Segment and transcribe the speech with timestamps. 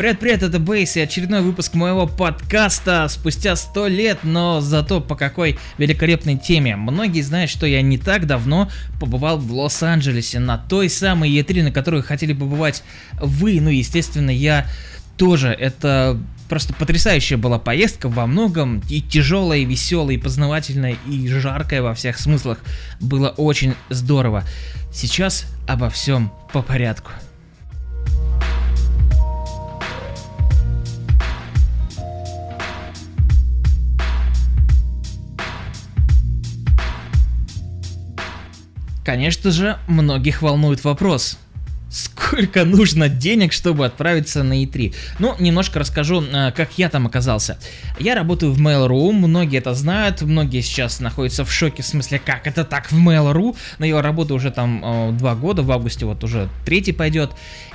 [0.00, 5.58] Привет-привет, это Бейс и очередной выпуск моего подкаста спустя сто лет, но зато по какой
[5.76, 6.74] великолепной теме.
[6.74, 11.70] Многие знают, что я не так давно побывал в Лос-Анджелесе на той самой E3, на
[11.70, 12.82] которой хотели побывать
[13.20, 14.66] вы, ну естественно я
[15.18, 15.48] тоже.
[15.48, 21.82] Это просто потрясающая была поездка во многом, и тяжелая, и веселая, и познавательная, и жаркая
[21.82, 22.60] во всех смыслах.
[23.00, 24.44] Было очень здорово.
[24.94, 27.10] Сейчас обо всем по порядку.
[39.10, 41.36] Конечно же, многих волнует вопрос.
[41.90, 44.94] Сколько нужно денег, чтобы отправиться на E3?
[45.18, 47.58] Ну, немножко расскажу, э, как я там оказался.
[47.98, 52.46] Я работаю в Mail.ru, многие это знают, многие сейчас находятся в шоке, в смысле, как
[52.46, 56.22] это так в Mail.ru, но я работаю уже там э, два года, в августе вот
[56.22, 57.32] уже третий пойдет.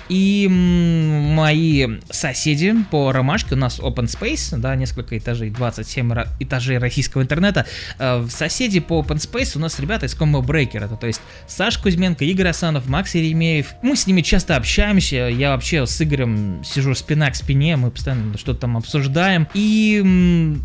[0.09, 7.23] И мои соседи по ромашке, у нас open space, да, несколько этажей, 27 этажей российского
[7.23, 7.65] интернета.
[7.97, 12.23] Э, соседи по open space у нас ребята из Breaker, это то есть Саш Кузьменко,
[12.25, 13.73] Игорь Асанов, Макс Еремеев.
[13.81, 18.37] Мы с ними часто общаемся, я вообще с Игорем сижу спина к спине, мы постоянно
[18.37, 19.47] что-то там обсуждаем.
[19.53, 20.03] И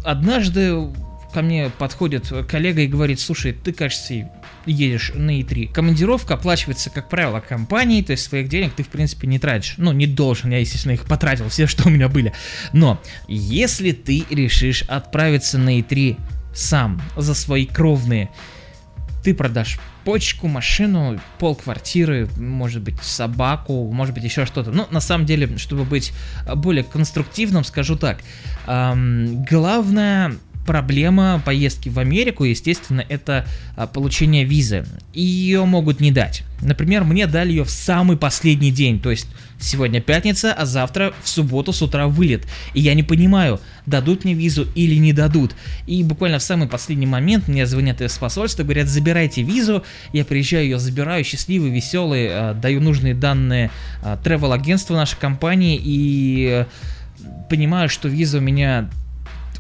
[0.05, 0.91] однажды
[1.33, 4.29] ко мне подходит коллега и говорит, слушай, ты, кажется,
[4.67, 5.73] едешь на E3.
[5.73, 9.75] Командировка оплачивается, как правило, компанией, то есть своих денег ты, в принципе, не тратишь.
[9.77, 12.33] Ну, не должен, я, естественно, их потратил, все, что у меня были.
[12.73, 16.19] Но, если ты решишь отправиться на E3
[16.55, 18.31] сам, за свои кровные,
[19.23, 24.71] ты продашь почку, машину, пол квартиры, может быть, собаку, может быть, еще что-то.
[24.71, 26.13] Ну, на самом деле, чтобы быть
[26.57, 28.19] более конструктивным, скажу так.
[28.67, 34.85] Эм, главное проблема поездки в Америку, естественно, это а, получение визы.
[35.13, 36.45] И ее могут не дать.
[36.63, 39.27] Например, мне дали ее в самый последний день, то есть
[39.59, 42.47] сегодня пятница, а завтра в субботу с утра вылет.
[42.75, 45.55] И я не понимаю, дадут мне визу или не дадут.
[45.87, 49.83] И буквально в самый последний момент мне звонят из посольства, говорят, забирайте визу.
[50.13, 53.71] Я приезжаю, ее забираю, счастливый, веселый, а, даю нужные данные
[54.03, 56.67] а, travel агентству нашей компании и
[57.49, 58.89] понимаю, что виза у меня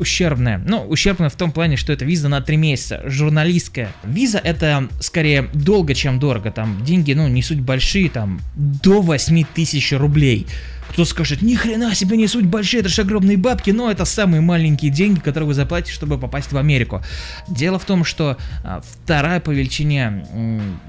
[0.00, 0.58] ущербная.
[0.66, 3.92] Ну, ущербная в том плане, что это виза на 3 месяца, журналистская.
[4.04, 6.50] Виза это скорее долго, чем дорого.
[6.50, 10.46] Там деньги, ну, не суть большие, там до 8 тысяч рублей.
[10.90, 14.40] Кто скажет, ни хрена себе не суть большие, это же огромные бабки, но это самые
[14.40, 17.00] маленькие деньги, которые вы заплатите, чтобы попасть в Америку.
[17.46, 20.26] Дело в том, что а, вторая по величине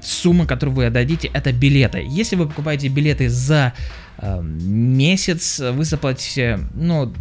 [0.02, 2.04] сумма, которую вы отдадите, это билеты.
[2.04, 3.74] Если вы покупаете билеты за
[4.18, 7.12] а, месяц, вы заплатите, ну,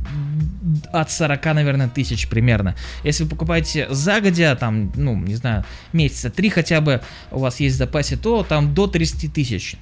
[0.91, 2.75] от 40, наверное, тысяч примерно.
[3.03, 7.75] Если вы покупаете загодя, там, ну, не знаю, месяца 3 хотя бы у вас есть
[7.75, 9.77] в запасе, то там до 30 тысяч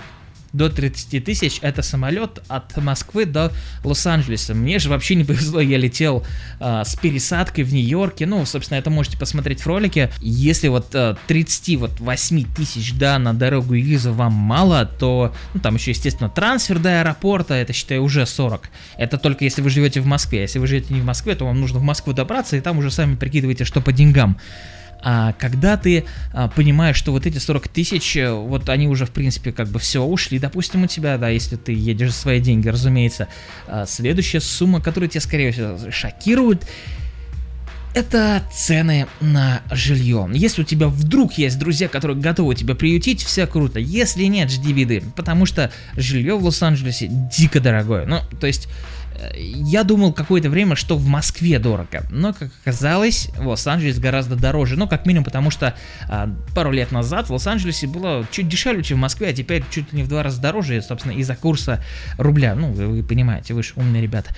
[0.54, 3.52] до 30 тысяч это самолет от Москвы до
[3.84, 4.54] Лос-Анджелеса.
[4.54, 6.26] Мне же вообще не повезло, я летел
[6.60, 8.26] э, с пересадкой в Нью-Йорке.
[8.26, 10.12] Ну, собственно, это можете посмотреть в ролике.
[10.20, 15.76] Если вот э, 38 тысяч, да, на дорогу и визу вам мало, то, ну, там
[15.76, 18.70] еще, естественно, трансфер до аэропорта, это, считай, уже 40.
[18.98, 20.42] Это только если вы живете в Москве.
[20.42, 22.92] Если вы живете не в Москве, то вам нужно в Москву добраться, и там уже
[22.92, 24.38] сами прикидывайте, что по деньгам
[25.02, 29.12] а когда ты а, понимаешь, что вот эти 40 тысяч, э, вот они уже, в
[29.12, 32.68] принципе, как бы все ушли, допустим, у тебя, да, если ты едешь за свои деньги,
[32.68, 33.28] разумеется,
[33.68, 36.66] а, следующая сумма, которая тебя, скорее всего, шокирует,
[37.96, 40.30] это цены на жилье.
[40.32, 43.80] Если у тебя вдруг есть друзья, которые готовы тебя приютить, все круто.
[43.80, 48.06] Если нет, жди беды, потому что жилье в Лос-Анджелесе дико дорогое.
[48.06, 48.68] Ну, то есть
[49.35, 54.78] я думал какое-то время, что в Москве дорого, но, как оказалось, в Лос-Анджелесе гораздо дороже.
[54.78, 55.75] Ну, как минимум, потому что
[56.07, 59.91] а, пару лет назад в Лос-Анджелесе было чуть дешевле, чем в Москве, а теперь чуть
[59.91, 61.84] ли не в два раза дороже, собственно, из-за курса
[62.18, 62.56] рубля.
[62.56, 64.35] Ну, вы, вы понимаете, вы же умные ребята.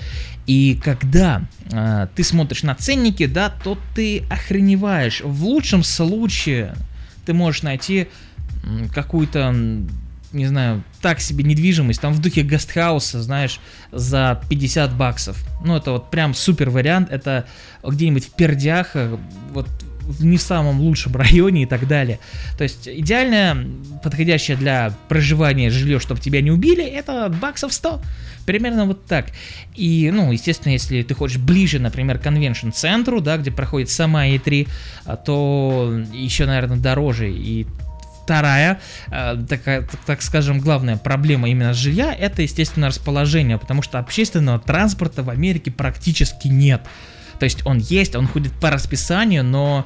[0.48, 5.22] И когда а, ты смотришь на ценники, да, то ты охреневаешь.
[5.22, 6.76] В лучшем случае
[7.26, 8.08] ты можешь найти
[8.94, 9.56] какую-то
[10.34, 13.60] не знаю, так себе недвижимость, там в духе гестхауса, знаешь,
[13.92, 15.44] за 50 баксов.
[15.64, 17.46] Ну, это вот прям супер вариант, это
[17.84, 18.96] где-нибудь в Пердях,
[19.54, 19.68] вот
[20.12, 22.20] в не самом лучшем районе и так далее.
[22.58, 23.66] То есть идеальное,
[24.04, 28.02] подходящее для проживания жилье, чтобы тебя не убили, это баксов 100.
[28.46, 29.28] Примерно вот так.
[29.76, 34.68] И, ну, естественно, если ты хочешь ближе, например, к конвеншн-центру, да, где проходит сама E3,
[35.06, 37.32] а, то еще, наверное, дороже.
[37.32, 37.68] И
[38.32, 38.80] Вторая,
[39.10, 45.22] э, так, так скажем, главная проблема именно жилья, это, естественно, расположение, потому что общественного транспорта
[45.22, 46.82] в Америке практически нет.
[47.40, 49.86] То есть он есть, он ходит по расписанию, но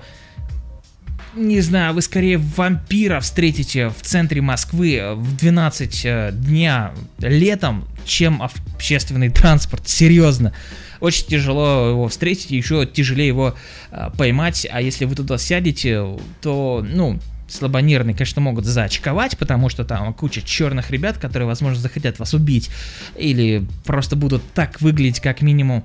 [1.33, 8.43] не знаю, вы скорее вампира встретите в центре Москвы в 12 э, дня летом, чем
[8.43, 10.53] общественный транспорт, серьезно.
[10.99, 13.55] Очень тяжело его встретить, еще тяжелее его
[13.89, 16.05] э, поймать, а если вы туда сядете,
[16.41, 22.19] то, ну, слабонервные, конечно, могут заочковать, потому что там куча черных ребят, которые, возможно, захотят
[22.19, 22.69] вас убить,
[23.15, 25.83] или просто будут так выглядеть, как минимум.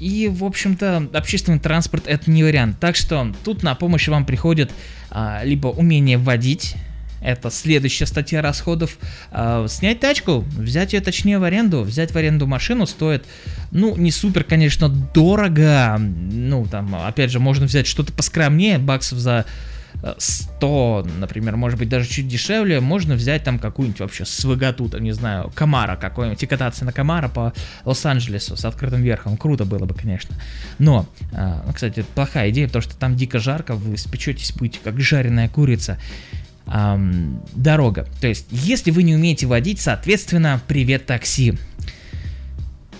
[0.00, 2.78] И, в общем-то, общественный транспорт это не вариант.
[2.78, 4.70] Так что тут на помощь вам приходит
[5.10, 6.76] а, либо умение водить,
[7.22, 8.98] это следующая статья расходов.
[9.30, 13.24] А, снять тачку, взять ее точнее в аренду, взять в аренду машину стоит,
[13.70, 15.96] ну, не супер, конечно, дорого.
[15.98, 19.46] Ну, там, опять же, можно взять что-то поскромнее, баксов за
[20.18, 25.12] 100, например, может быть даже чуть дешевле, можно взять там какую-нибудь вообще свыготу, там, не
[25.12, 27.52] знаю, Камара какой-нибудь, и кататься на Камара по
[27.84, 29.36] Лос-Анджелесу с открытым верхом.
[29.36, 30.36] Круто было бы, конечно.
[30.78, 35.00] Но, а, ну, кстати, плохая идея, потому что там дико жарко, вы спечетесь, будете как
[35.00, 35.98] жареная курица.
[36.66, 38.08] Дорога.
[38.20, 41.54] То есть, если вы не умеете водить, соответственно, привет такси.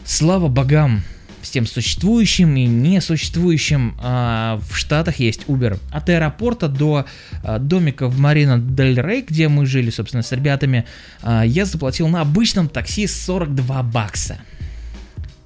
[0.05, 1.03] Слава богам,
[1.47, 3.97] всем существующим и несуществующим.
[4.01, 5.79] А, в Штатах есть Uber.
[5.91, 7.07] От аэропорта до
[7.43, 10.85] а, домика в Марина Дель Рей, где мы жили, собственно, с ребятами,
[11.23, 14.39] а, я заплатил на обычном такси 42 бакса.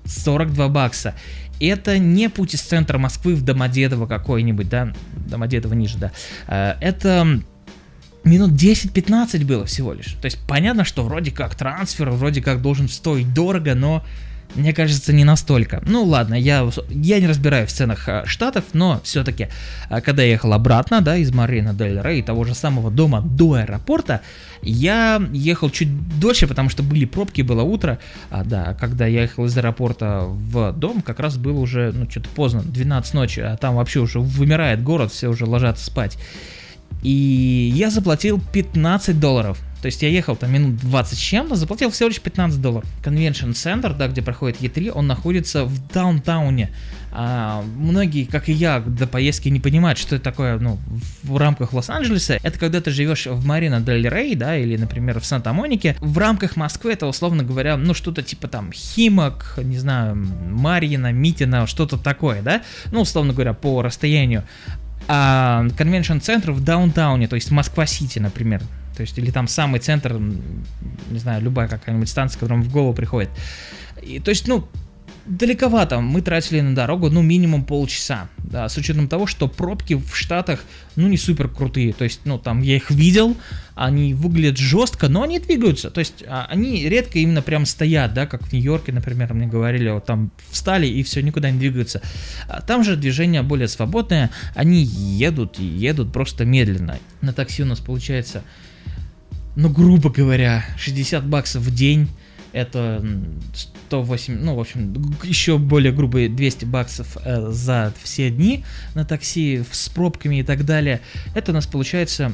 [0.04, 1.14] 42 бакса.
[1.60, 4.92] Это не путь из центра Москвы в Домодедово какой-нибудь, да,
[5.28, 6.12] Домодедово ниже, да.
[6.80, 7.42] Это
[8.24, 10.14] минут 10-15 было всего лишь.
[10.20, 14.04] То есть понятно, что вроде как трансфер, вроде как должен стоить дорого, но
[14.54, 15.82] мне кажется, не настолько.
[15.86, 19.48] Ну ладно, я, я не разбираю в ценах а, штатов, но все-таки,
[19.88, 23.54] а, когда я ехал обратно, да, из Марина Дель Рей, того же самого дома до
[23.54, 24.20] аэропорта,
[24.62, 25.88] я ехал чуть
[26.18, 27.98] дольше, потому что были пробки, было утро,
[28.30, 32.28] а, да, когда я ехал из аэропорта в дом, как раз было уже, ну, что-то
[32.30, 36.18] поздно, 12 ночи, а там вообще уже вымирает город, все уже ложатся спать.
[37.02, 41.90] И я заплатил 15 долларов то есть я ехал там минут 20 с чем-то, заплатил
[41.90, 42.88] всего лишь 15 долларов.
[43.02, 46.70] Convention Center, да, где проходит E3, он находится в даунтауне.
[47.12, 50.78] А, многие, как и я, до поездки не понимают, что это такое, ну,
[51.22, 52.38] в рамках Лос-Анджелеса.
[52.42, 55.96] Это когда ты живешь в Марина Дель Рей, да, или, например, в Санта-Монике.
[56.00, 61.66] В рамках Москвы это, условно говоря, ну, что-то типа там Химок, не знаю, Марьина, Митина,
[61.66, 62.62] что-то такое, да,
[62.92, 64.44] ну, условно говоря, по расстоянию
[65.12, 68.62] а конвеншн-центр в даунтауне, то есть Москва-Сити, например,
[69.00, 73.30] то есть, или там самый центр, не знаю, любая какая-нибудь станция, которая в голову приходит.
[74.02, 74.68] И, то есть, ну,
[75.24, 80.14] далековато мы тратили на дорогу, ну, минимум полчаса, да, с учетом того, что пробки в
[80.14, 80.64] Штатах,
[80.96, 83.36] ну, не супер крутые, то есть, ну, там, я их видел,
[83.74, 88.26] они выглядят жестко, но они двигаются, то есть, а, они редко именно прям стоят, да,
[88.26, 92.02] как в Нью-Йорке, например, мне говорили, вот там встали и все, никуда не двигаются.
[92.48, 96.98] А там же движение более свободное, они едут и едут просто медленно.
[97.20, 98.42] На такси у нас получается
[99.56, 102.08] ну, грубо говоря, 60 баксов в день,
[102.52, 103.04] это
[103.88, 108.64] 108, ну, в общем, еще более грубые 200 баксов э, за все дни
[108.94, 111.00] на такси с пробками и так далее.
[111.34, 112.32] Это у нас получается,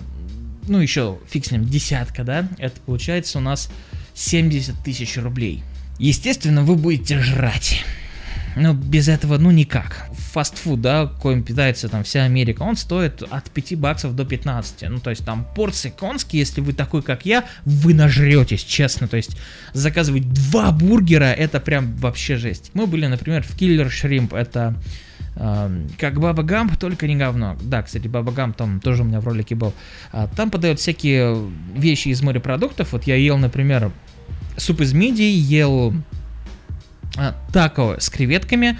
[0.69, 2.49] ну, еще фиг с ним, десятка, да?
[2.59, 3.71] Это получается у нас
[4.15, 5.63] 70 тысяч рублей.
[5.99, 7.85] Естественно, вы будете жрать.
[8.57, 13.51] Но без этого, ну, никак фастфуд, да, коим питается там вся Америка, он стоит от
[13.51, 14.85] 5 баксов до 15.
[14.89, 19.09] Ну, то есть там порции конские, если вы такой, как я, вы нажретесь, честно.
[19.09, 19.37] То есть
[19.73, 22.71] заказывать два бургера, это прям вообще жесть.
[22.75, 24.75] Мы были, например, в Killer Shrimp, это
[25.37, 27.59] Uh, как Баба Гамп, только не говно.
[27.61, 29.75] Да, кстати, Баба Гамп там тоже у меня в ролике был.
[30.11, 32.93] Uh, там подают всякие вещи из морепродуктов.
[32.93, 33.93] Вот я ел, например,
[34.57, 35.93] суп из мидий, ел
[37.17, 38.79] uh, тако с креветками,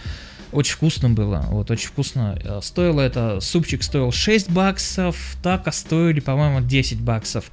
[0.53, 2.39] очень вкусно было, вот, очень вкусно.
[2.43, 7.51] Э, стоило это, супчик стоил 6 баксов, тако стоили, по-моему, 10 баксов.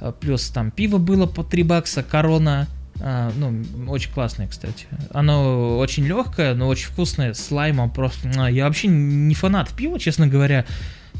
[0.00, 2.68] Э, плюс там пиво было по 3 бакса, корона,
[3.00, 4.86] а, ну, очень классное, кстати.
[5.10, 8.30] Оно очень легкое, но очень вкусное, с лаймом просто.
[8.36, 10.64] А, я вообще не фанат пива, честно говоря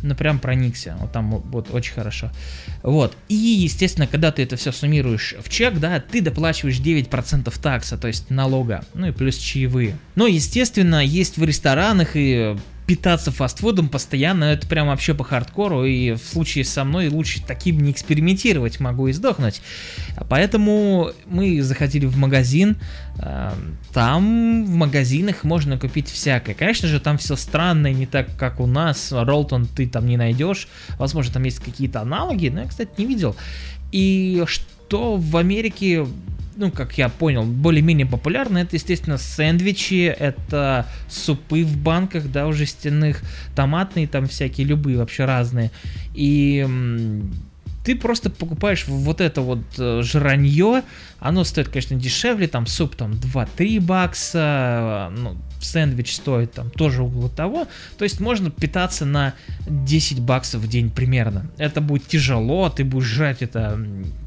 [0.04, 2.30] ну прям проникся, вот там вот очень хорошо.
[2.82, 7.96] Вот, и естественно, когда ты это все суммируешь в чек, да, ты доплачиваешь 9% такса,
[7.96, 9.96] то есть налога, ну и плюс чаевые.
[10.14, 16.12] Но, естественно, есть в ресторанах и питаться фастфудом постоянно, это прям вообще по хардкору, и
[16.12, 19.62] в случае со мной лучше таким не экспериментировать, могу и сдохнуть.
[20.28, 22.76] Поэтому мы заходили в магазин,
[23.18, 23.52] э,
[23.92, 26.54] там в магазинах можно купить всякое.
[26.54, 30.68] Конечно же, там все странное, не так, как у нас, Ролтон ты там не найдешь,
[30.98, 33.34] возможно, там есть какие-то аналоги, но я, кстати, не видел.
[33.92, 36.06] И что в Америке
[36.56, 42.66] ну, как я понял, более-менее популярны, это, естественно, сэндвичи, это супы в банках, да, уже
[42.66, 43.22] стенных,
[43.54, 45.70] томатные там всякие, любые вообще разные.
[46.14, 46.66] И
[47.84, 50.82] ты просто покупаешь вот это вот э, жранье,
[51.20, 57.28] оно стоит, конечно, дешевле, там суп там 2-3 бакса, ну, сэндвич стоит там тоже около
[57.28, 59.34] того, то есть можно питаться на
[59.68, 61.50] 10 баксов в день примерно.
[61.58, 63.78] Это будет тяжело, ты будешь жрать это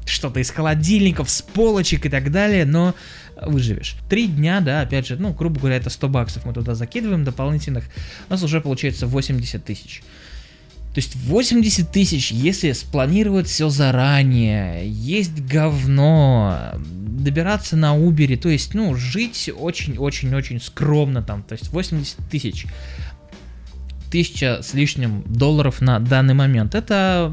[0.06, 2.94] что-то из холодильников, с полочек и так далее, но
[3.42, 3.96] выживешь.
[4.08, 7.84] Три дня, да, опять же, ну, грубо говоря, это 100 баксов мы туда закидываем дополнительных,
[8.28, 10.02] у нас уже получается 80 тысяч.
[10.98, 18.74] То есть 80 тысяч, если спланировать все заранее, есть говно, добираться на Uber, то есть,
[18.74, 22.66] ну, жить очень-очень-очень скромно там, то есть 80 тысяч,
[24.10, 27.32] тысяча с лишним долларов на данный момент, это,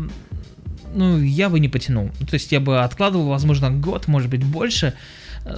[0.94, 2.12] ну, я бы не потянул.
[2.30, 4.94] То есть я бы откладывал, возможно, год, может быть, больше,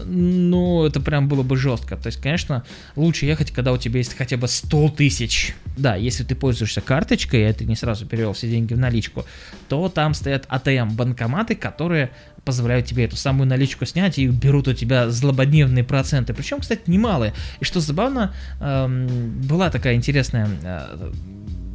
[0.06, 1.96] ну, это прям было бы жестко.
[1.96, 2.64] То есть, конечно,
[2.96, 5.56] лучше ехать, когда у тебя есть хотя бы 100 тысяч.
[5.78, 9.26] Да, если ты пользуешься карточкой, и ты не сразу перевел все деньги в наличку,
[9.70, 12.12] то там стоят АТМ-банкоматы, которые
[12.44, 16.34] позволяют тебе эту самую наличку снять и берут у тебя злободневные проценты.
[16.34, 17.34] Причем, кстати, немалые.
[17.60, 19.08] И что забавно, эм,
[19.42, 21.12] была такая интересная э,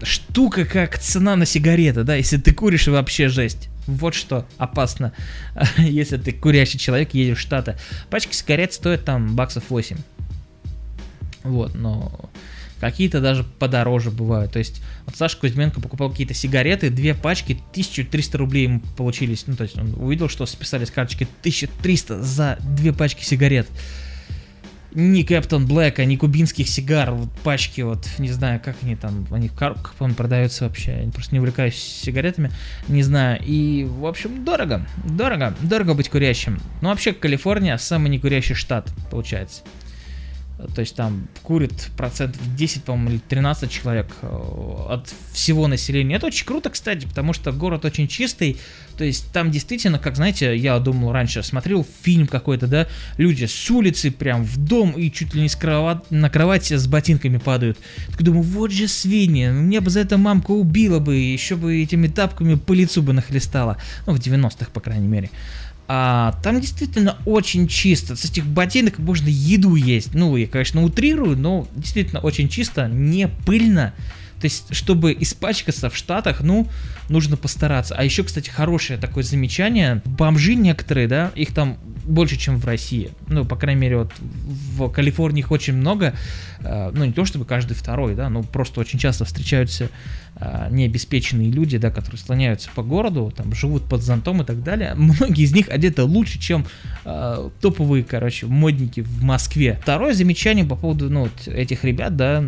[0.02, 3.68] штука, как цена на сигареты, да, если ты куришь, вообще жесть.
[3.86, 5.12] Вот что опасно,
[5.78, 7.76] если ты курящий человек, едешь в Штаты.
[8.10, 9.96] Пачки сигарет стоят там баксов 8.
[11.44, 12.30] Вот, но
[12.80, 14.52] какие-то даже подороже бывают.
[14.52, 19.44] То есть вот Саша Кузьменко покупал какие-то сигареты, две пачки, 1300 рублей ему получились.
[19.46, 23.68] Ну, то есть он увидел, что списали с карточки 1300 за две пачки сигарет
[24.94, 29.48] ни Кэптон Блэка, ни кубинских сигар, вот пачки, вот, не знаю, как они там, они
[29.48, 32.50] в коробках, по продаются вообще, я просто не увлекаюсь сигаретами,
[32.88, 36.60] не знаю, и, в общем, дорого, дорого, дорого быть курящим.
[36.80, 39.62] Ну, вообще, Калифорния самый некурящий штат, получается.
[40.74, 46.16] То есть там курит процентов 10, по-моему, или 13 человек э, от всего населения.
[46.16, 48.58] Это очень круто, кстати, потому что город очень чистый.
[48.96, 53.70] То есть там действительно, как знаете, я думал раньше, смотрел фильм какой-то, да, люди с
[53.70, 57.78] улицы прям в дом и чуть ли не с кроват, на кровати с ботинками падают.
[58.10, 62.06] Так думаю, вот же свиньи, мне бы за это мамка убила бы, еще бы этими
[62.08, 63.78] тапками по лицу бы нахлестала.
[64.06, 65.30] Ну, в 90-х, по крайней мере.
[65.94, 68.16] А, там действительно очень чисто.
[68.16, 70.14] С этих ботинок можно еду есть.
[70.14, 73.92] Ну, я, конечно, утрирую, но действительно очень чисто, не пыльно.
[74.42, 76.68] То есть, чтобы испачкаться в Штатах, ну,
[77.08, 77.94] нужно постараться.
[77.96, 80.02] А еще, кстати, хорошее такое замечание.
[80.04, 83.12] Бомжи некоторые, да, их там больше, чем в России.
[83.28, 86.14] Ну, по крайней мере, вот в Калифорнии их очень много.
[86.58, 89.90] Э, ну, не то чтобы каждый второй, да, но просто очень часто встречаются
[90.34, 94.94] э, необеспеченные люди, да, которые слоняются по городу, там, живут под зонтом и так далее.
[94.96, 96.66] Многие из них одеты лучше, чем
[97.04, 99.78] э, топовые, короче, модники в Москве.
[99.82, 102.44] Второе замечание по поводу, ну, вот этих ребят, да,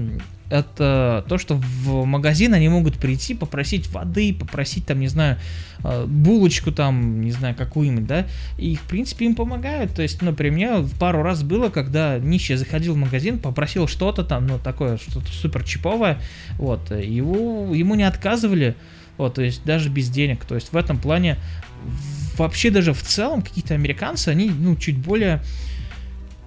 [0.55, 5.37] это то, что в магазин они могут прийти, попросить воды, попросить там, не знаю,
[5.83, 9.95] э, булочку там, не знаю, какую-нибудь, да, и в принципе им помогают.
[9.95, 14.59] То есть, например, пару раз было, когда нищий заходил в магазин, попросил что-то там, ну,
[14.61, 16.21] такое, что-то супер чиповое,
[16.57, 18.77] вот, его, ему не отказывали,
[19.17, 20.45] вот, то есть даже без денег.
[20.45, 21.37] То есть в этом плане
[22.39, 25.43] вообще даже в целом какие-то американцы, они, ну, чуть более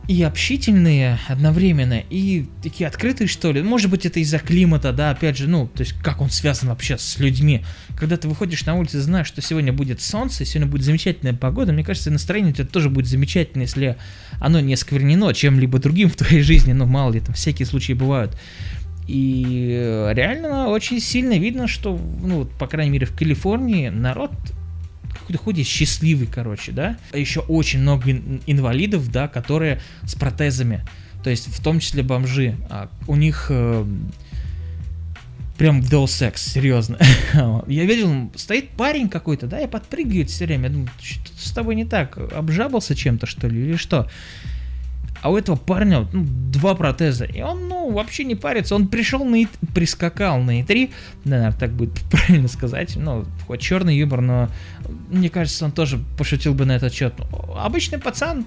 [0.07, 3.61] и общительные одновременно, и такие открытые, что ли.
[3.61, 6.97] Может быть, это из-за климата, да, опять же, ну, то есть, как он связан вообще
[6.97, 7.65] с людьми.
[7.97, 11.83] Когда ты выходишь на улицу знаешь, что сегодня будет солнце, сегодня будет замечательная погода, мне
[11.83, 13.97] кажется, настроение у тебя тоже будет замечательно, если
[14.39, 18.37] оно не сквернено чем-либо другим в твоей жизни, ну, мало ли, там всякие случаи бывают.
[19.07, 24.31] И реально очень сильно видно, что, ну, по крайней мере, в Калифорнии народ
[25.35, 26.97] ходит счастливый, короче, да.
[27.11, 28.11] А еще очень много
[28.45, 30.85] инвалидов, да, которые с протезами.
[31.23, 32.55] То есть в том числе бомжи.
[32.69, 33.85] А у них э,
[35.57, 36.97] прям Deus Ex, серьезно.
[37.67, 40.65] я видел, стоит парень какой-то, да, и подпрыгивает все время.
[40.65, 42.17] Я думаю, что с тобой не так?
[42.17, 44.09] Обжабался чем-то, что ли, или что?
[45.21, 47.25] А у этого парня ну, два протеза.
[47.25, 48.75] И он, ну, вообще не парится.
[48.75, 49.47] Он пришел на и...
[49.73, 50.91] прискакал на И3.
[51.25, 52.95] Наверное, так будет правильно сказать.
[52.95, 54.49] Ну, хоть черный юмор, но
[55.09, 57.13] мне кажется, он тоже пошутил бы на этот счет.
[57.55, 58.45] Обычный пацан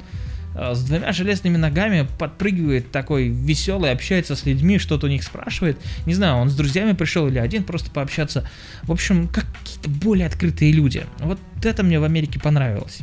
[0.55, 5.79] э, с двумя железными ногами подпрыгивает такой веселый, общается с людьми, что-то у них спрашивает.
[6.07, 8.49] Не знаю, он с друзьями пришел или один просто пообщаться.
[8.83, 11.05] В общем, какие-то более открытые люди.
[11.19, 13.01] Вот это мне в Америке понравилось.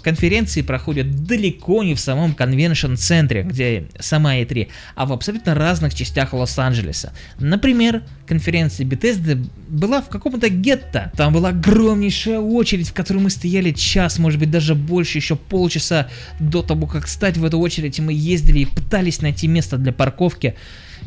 [0.00, 6.32] Конференции проходят далеко не в самом конвеншн-центре, где сама E3, а в абсолютно разных частях
[6.32, 7.12] Лос-Анджелеса.
[7.38, 11.12] Например, конференция Bethesda была в каком-то гетто.
[11.16, 16.08] Там была огромнейшая очередь, в которой мы стояли час, может быть даже больше, еще полчаса
[16.38, 19.92] до того, как стать в эту очередь, и мы ездили и пытались найти место для
[19.92, 20.54] парковки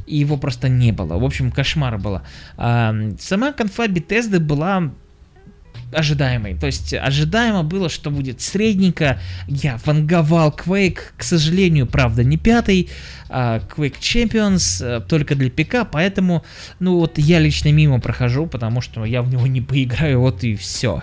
[0.05, 1.17] и его просто не было.
[1.17, 2.23] В общем, кошмар было.
[2.57, 4.91] А, сама конфа Bethesda была
[5.93, 6.55] ожидаемой.
[6.55, 9.19] То есть ожидаемо было, что будет средненько.
[9.47, 12.89] Я ванговал Quake, к сожалению, правда, не пятый.
[13.29, 16.43] А Quake Champions э, только для ПК, поэтому,
[16.79, 20.55] ну вот я лично мимо прохожу, потому что я в него не поиграю, вот и
[20.55, 21.01] все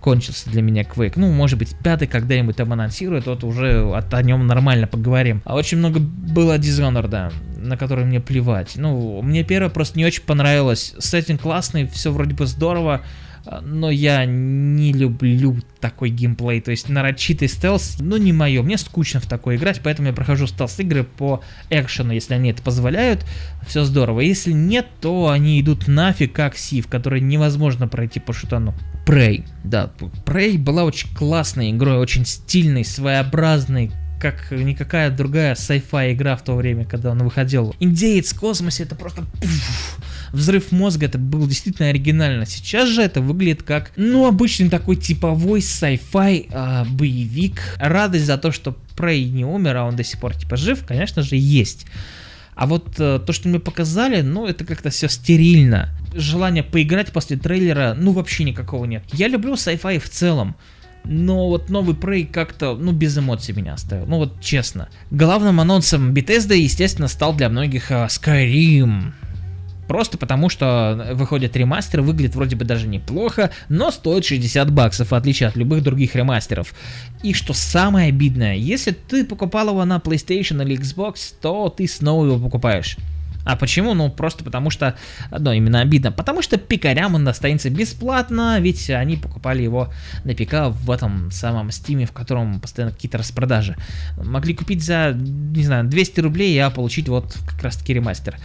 [0.00, 1.12] кончился для меня Quake.
[1.16, 5.42] Ну, может быть, пятый когда-нибудь там анонсирует, вот уже о нем нормально поговорим.
[5.44, 8.72] А очень много было Dishonored, да, на который мне плевать.
[8.76, 10.94] Ну, мне первое просто не очень понравилось.
[10.98, 13.02] Сеттинг классный, все вроде бы здорово,
[13.62, 19.20] но я не люблю такой геймплей, то есть нарочитый стелс, ну не мое, мне скучно
[19.20, 23.24] в такой играть, поэтому я прохожу стелс-игры по экшену, если они это позволяют,
[23.66, 28.74] все здорово, если нет, то они идут нафиг как Сив, который невозможно пройти по шутану.
[29.06, 29.90] Prey, да,
[30.24, 36.54] Prey была очень классной игрой, очень стильной, своеобразной, как никакая другая sci-fi игра в то
[36.54, 37.74] время, когда он выходил.
[37.80, 39.98] Индеец в космосе это просто пуф,
[40.32, 42.46] взрыв мозга, это было действительно оригинально.
[42.46, 47.76] Сейчас же это выглядит как, ну, обычный такой типовой sci-fi э, боевик.
[47.78, 51.22] Радость за то, что Прей не умер, а он до сих пор типа жив, конечно
[51.22, 51.86] же, есть.
[52.54, 55.88] А вот э, то, что мне показали, ну, это как-то все стерильно.
[56.14, 59.02] Желания поиграть после трейлера, ну, вообще никакого нет.
[59.12, 60.56] Я люблю sci-fi в целом.
[61.04, 64.06] Но вот новый Prey как-то, ну, без эмоций меня оставил.
[64.06, 64.90] Ну, вот честно.
[65.10, 69.12] Главным анонсом Bethesda, естественно, стал для многих uh, Skyrim.
[69.90, 75.14] Просто потому, что выходит ремастер, выглядит вроде бы даже неплохо, но стоит 60 баксов, в
[75.16, 76.74] отличие от любых других ремастеров.
[77.24, 82.24] И что самое обидное, если ты покупал его на PlayStation или Xbox, то ты снова
[82.26, 82.98] его покупаешь.
[83.50, 83.94] А почему?
[83.94, 84.94] Ну, просто потому что,
[85.36, 86.12] ну, именно обидно.
[86.12, 89.92] Потому что пикарям он достанется бесплатно, ведь они покупали его
[90.24, 93.76] на ПК в этом самом стиме, в котором постоянно какие-то распродажи.
[94.22, 98.36] Могли купить за, не знаю, 200 рублей, а получить вот как раз таки ремастер.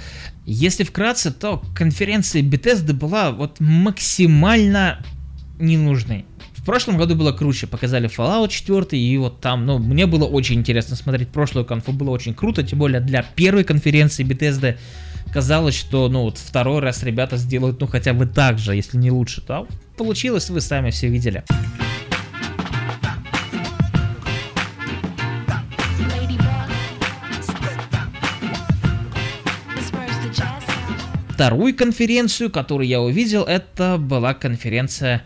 [0.46, 5.00] Если вкратце, то конференция Bethesda была вот максимально
[5.60, 6.26] ненужной.
[6.66, 10.56] В прошлом году было круче, показали Fallout 4, и вот там, ну, мне было очень
[10.56, 14.76] интересно смотреть прошлую конфу, было очень круто, тем более для первой конференции Bethesda
[15.32, 19.12] казалось, что, ну, вот второй раз ребята сделают, ну, хотя бы так же, если не
[19.12, 21.44] лучше, то получилось, вы сами все видели.
[31.30, 35.22] Вторую конференцию, которую я увидел, это была конференция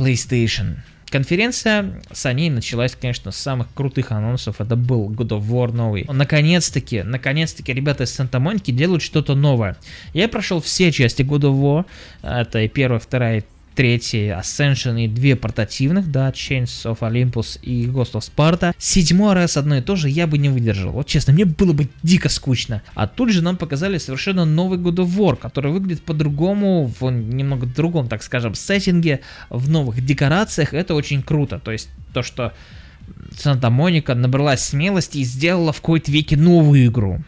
[0.00, 0.76] PlayStation.
[1.10, 4.60] Конференция с ней началась, конечно, с самых крутых анонсов.
[4.60, 6.06] Это был God of War новый.
[6.08, 9.76] Наконец-таки, наконец-таки ребята из Санта-Моники делают что-то новое.
[10.14, 11.84] Я прошел все части God of War.
[12.22, 13.44] Это и первая, вторая,
[13.80, 18.74] третий Ascension и две портативных, да, Chains of Olympus и Ghost of Sparta.
[18.76, 20.92] Седьмой раз одно и то же я бы не выдержал.
[20.92, 22.82] Вот честно, мне было бы дико скучно.
[22.94, 27.64] А тут же нам показали совершенно новый God of War, который выглядит по-другому, в немного
[27.64, 30.74] другом, так скажем, сеттинге, в новых декорациях.
[30.74, 31.58] Это очень круто.
[31.58, 32.52] То есть то, что
[33.38, 37.24] Санта-Моника набралась смелости и сделала в какой-то веке новую игру.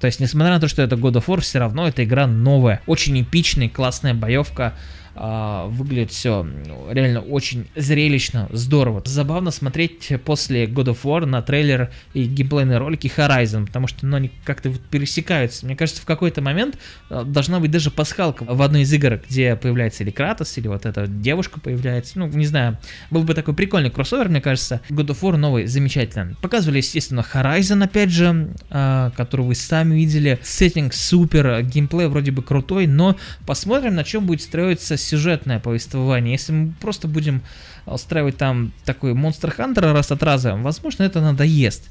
[0.00, 2.82] То есть, несмотря на то, что это God of War, все равно эта игра новая.
[2.88, 4.74] Очень эпичная, классная боевка
[5.16, 6.46] а, выглядит все
[6.90, 9.02] реально очень зрелищно, здорово.
[9.04, 14.16] Забавно смотреть после God of War на трейлер и геймплейные ролики Horizon, потому что ну,
[14.16, 15.66] они как-то вот пересекаются.
[15.66, 16.78] Мне кажется, в какой-то момент
[17.10, 20.84] а, должна быть даже пасхалка в одной из игр, где появляется или Кратос, или вот
[20.86, 22.18] эта девушка появляется.
[22.18, 22.78] Ну, не знаю,
[23.10, 24.80] был бы такой прикольный кроссовер, мне кажется.
[24.88, 26.34] God of War новый, замечательно.
[26.42, 30.38] Показывали, естественно, Horizon, опять же, а, который вы сами видели.
[30.42, 36.32] Сеттинг супер, геймплей вроде бы крутой, но посмотрим, на чем будет строиться сюжетное повествование.
[36.32, 37.42] Если мы просто будем
[37.86, 41.90] устраивать там такой Monster Hunter раз от раза, возможно, это надоест.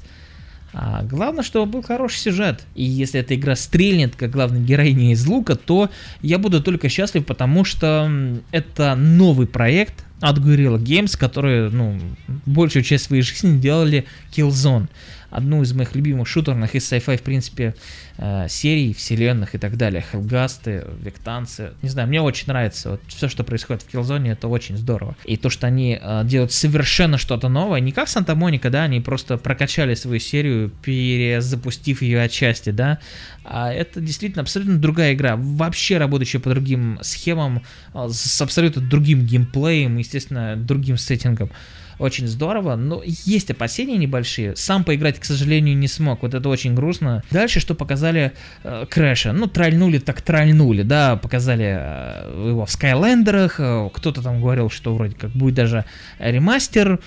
[0.76, 2.64] А главное, чтобы был хороший сюжет.
[2.74, 5.88] И если эта игра стрельнет, как главная героиня из лука, то
[6.20, 8.10] я буду только счастлив, потому что
[8.50, 11.96] это новый проект от Guerrilla Games, которые, ну,
[12.44, 14.88] большую часть своей жизни делали Killzone
[15.34, 17.74] одну из моих любимых шутерных из sci-fi, в принципе,
[18.18, 20.04] э, серий, вселенных и так далее.
[20.10, 21.72] Хелгасты, Вектанцы.
[21.82, 22.90] Не знаю, мне очень нравится.
[22.92, 25.16] Вот все, что происходит в Killzone, это очень здорово.
[25.24, 29.36] И то, что они э, делают совершенно что-то новое, не как Санта-Моника, да, они просто
[29.36, 32.98] прокачали свою серию, перезапустив ее отчасти, да,
[33.44, 39.26] а это действительно абсолютно другая игра, вообще работающая по другим схемам, э, с абсолютно другим
[39.26, 41.50] геймплеем, естественно, другим сеттингом.
[41.98, 44.56] очень здорово, но есть опасения небольшие.
[44.56, 47.22] Сам поиграть, к сожалению, не смог, вот это очень грустно.
[47.30, 48.32] Дальше, что показали
[48.64, 54.42] э, Крэша, ну, трольнули так трольнули, да, показали э, его в Скайлендерах, э, кто-то там
[54.42, 55.84] говорил, что вроде как будет даже
[56.18, 57.00] ремастер,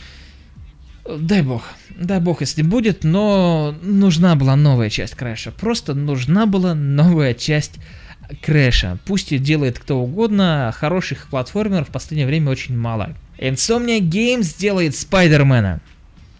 [1.20, 1.64] Дай бог,
[1.98, 5.52] дай бог, если будет, но нужна была новая часть Крэша.
[5.52, 7.80] Просто нужна была новая часть
[8.42, 8.98] Крэша.
[9.06, 13.16] Пусть и делает кто угодно, хороших платформеров в последнее время очень мало.
[13.40, 15.80] Insomnia Games делает Спайдермена.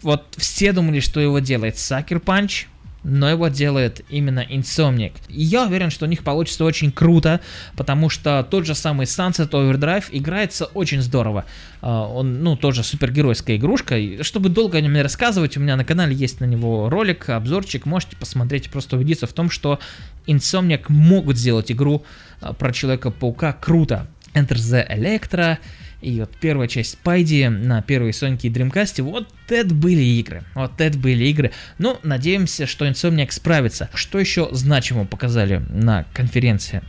[0.02, 2.66] Вот все думали, что его делает Sucker Punch,
[3.08, 5.12] но его делает именно Insomniac.
[5.28, 7.40] И я уверен, что у них получится очень круто,
[7.76, 11.44] потому что тот же самый Sunset Overdrive играется очень здорово.
[11.80, 14.22] А, он, ну, тоже супергеройская игрушка.
[14.22, 17.86] Чтобы долго о нем не рассказывать, у меня на канале есть на него ролик, обзорчик,
[17.86, 19.78] можете посмотреть, просто убедиться в том, что
[20.26, 22.04] Insomniac могут сделать игру
[22.40, 24.06] а, про Человека-паука круто.
[24.34, 25.58] Enter the Electro,
[26.00, 30.44] и вот первая часть Спайди на первой Соньке и Dreamcast, вот это были игры.
[30.54, 31.50] Вот это были игры.
[31.78, 33.90] Ну, надеемся, что Insomniac справится.
[33.94, 36.82] Что еще значимо показали на конференции?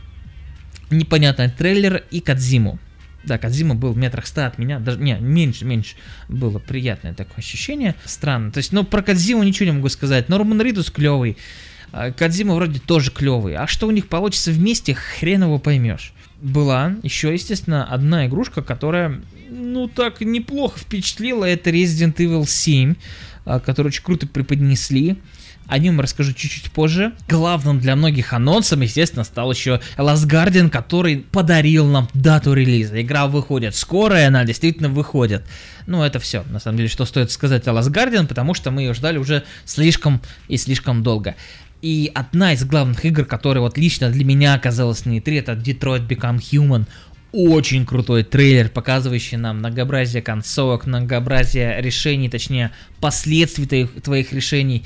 [0.90, 2.78] Непонятный трейлер и Кадзиму.
[3.24, 5.96] Да, Кадзима был в метрах 100 от меня, даже, не, меньше, меньше,
[6.28, 10.38] было приятное такое ощущение, странно, то есть, ну, про Кадзиму ничего не могу сказать, но
[10.38, 11.36] Роман Ридус клевый,
[11.92, 16.96] а Кадзима вроде тоже клевый, а что у них получится вместе, хрен его поймешь была
[17.02, 21.44] еще, естественно, одна игрушка, которая, ну, так неплохо впечатлила.
[21.44, 22.94] Это Resident Evil 7,
[23.44, 25.18] а, который очень круто преподнесли.
[25.66, 27.12] О нем расскажу чуть-чуть позже.
[27.28, 33.00] Главным для многих анонсом, естественно, стал еще Last Guardian, который подарил нам дату релиза.
[33.00, 35.44] Игра выходит скоро, и она действительно выходит.
[35.86, 38.82] Ну, это все, на самом деле, что стоит сказать о Last Guardian, потому что мы
[38.82, 41.36] ее ждали уже слишком и слишком долго.
[41.82, 46.06] И одна из главных игр, которая вот лично для меня оказалась на E3, это Detroit
[46.06, 46.86] Become Human.
[47.32, 54.84] Очень крутой трейлер, показывающий нам многообразие концовок, многообразие решений, точнее, последствий твоих, твоих решений.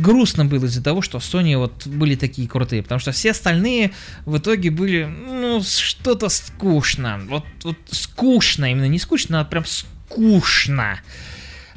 [0.00, 3.92] Грустно было из-за того, что Sony вот были такие крутые, потому что все остальные
[4.24, 7.20] в итоге были, ну, что-то скучно.
[7.28, 11.00] Вот, вот скучно, именно не скучно, а прям скучно.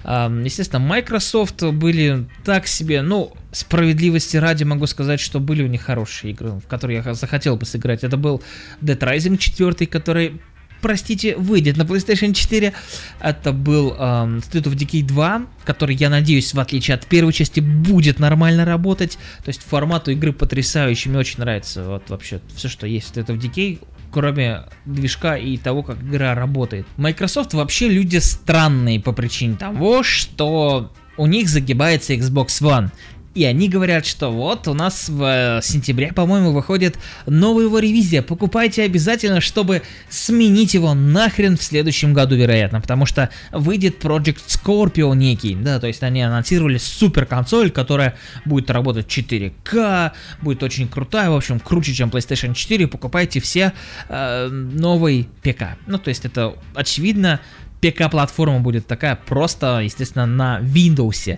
[0.03, 6.31] Естественно, Microsoft были так себе, ну, справедливости ради могу сказать, что были у них хорошие
[6.31, 8.03] игры, в которые я захотел бы сыграть.
[8.03, 8.43] Это был
[8.81, 10.41] Dead Rising 4, который
[10.84, 12.74] простите, выйдет на PlayStation 4.
[13.19, 17.62] Это был эм, Street of Decay 2, который, я надеюсь, в отличие от первой части,
[17.62, 19.17] будет нормально работать.
[19.43, 23.28] То есть формату игры потрясающий, мне очень нравится вот вообще все, что есть в Street
[23.28, 23.80] of Decay,
[24.12, 26.86] кроме движка и того, как игра работает.
[26.98, 32.89] Microsoft вообще люди странные по причине того, что у них загибается Xbox One.
[33.36, 38.22] И они говорят, что вот у нас в э, сентябре, по-моему, выходит новая его ревизия.
[38.22, 42.80] Покупайте обязательно, чтобы сменить его нахрен в следующем году, вероятно.
[42.80, 45.56] Потому что выйдет Project Scorpio некий.
[45.56, 48.15] Да, то есть они анонсировали супер консоль, которая
[48.46, 52.88] будет работать 4К, будет очень крутая, в общем, круче, чем PlayStation 4.
[52.88, 53.74] Покупайте все
[54.10, 55.78] э, новый ПК.
[55.88, 57.39] Ну, то есть это очевидно,
[57.82, 61.38] ПК-платформа будет такая просто, естественно, на Windows.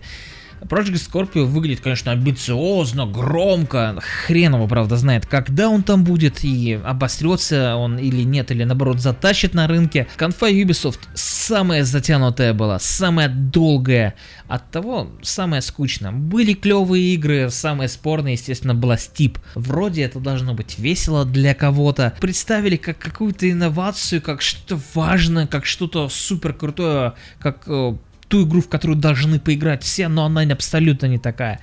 [0.61, 3.99] Project Scorpio выглядит, конечно, амбициозно, громко.
[4.25, 8.99] Хрен его, правда, знает, когда он там будет и обострется он или нет, или наоборот
[8.99, 10.07] затащит на рынке.
[10.15, 14.15] Конфа Ubisoft самая затянутая была, самая долгая.
[14.47, 16.11] От того самое скучно.
[16.11, 19.37] Были клевые игры, самое спорное, естественно, была Steep.
[19.55, 22.13] Вроде это должно быть весело для кого-то.
[22.19, 27.95] Представили как какую-то инновацию, как что-то важное, как что-то супер крутое, как э,
[28.27, 31.59] ту игру, в которую должны поиграть все, но она абсолютно не такая.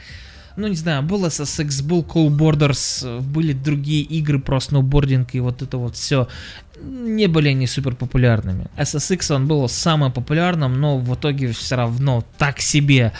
[0.56, 5.62] Ну, не знаю, был SSX, был Call Borders, были другие игры про сноубординг и вот
[5.62, 6.28] это вот все.
[6.82, 8.66] Не были они супер популярными.
[8.76, 13.12] SSX он был самым популярным, но в итоге все равно так себе.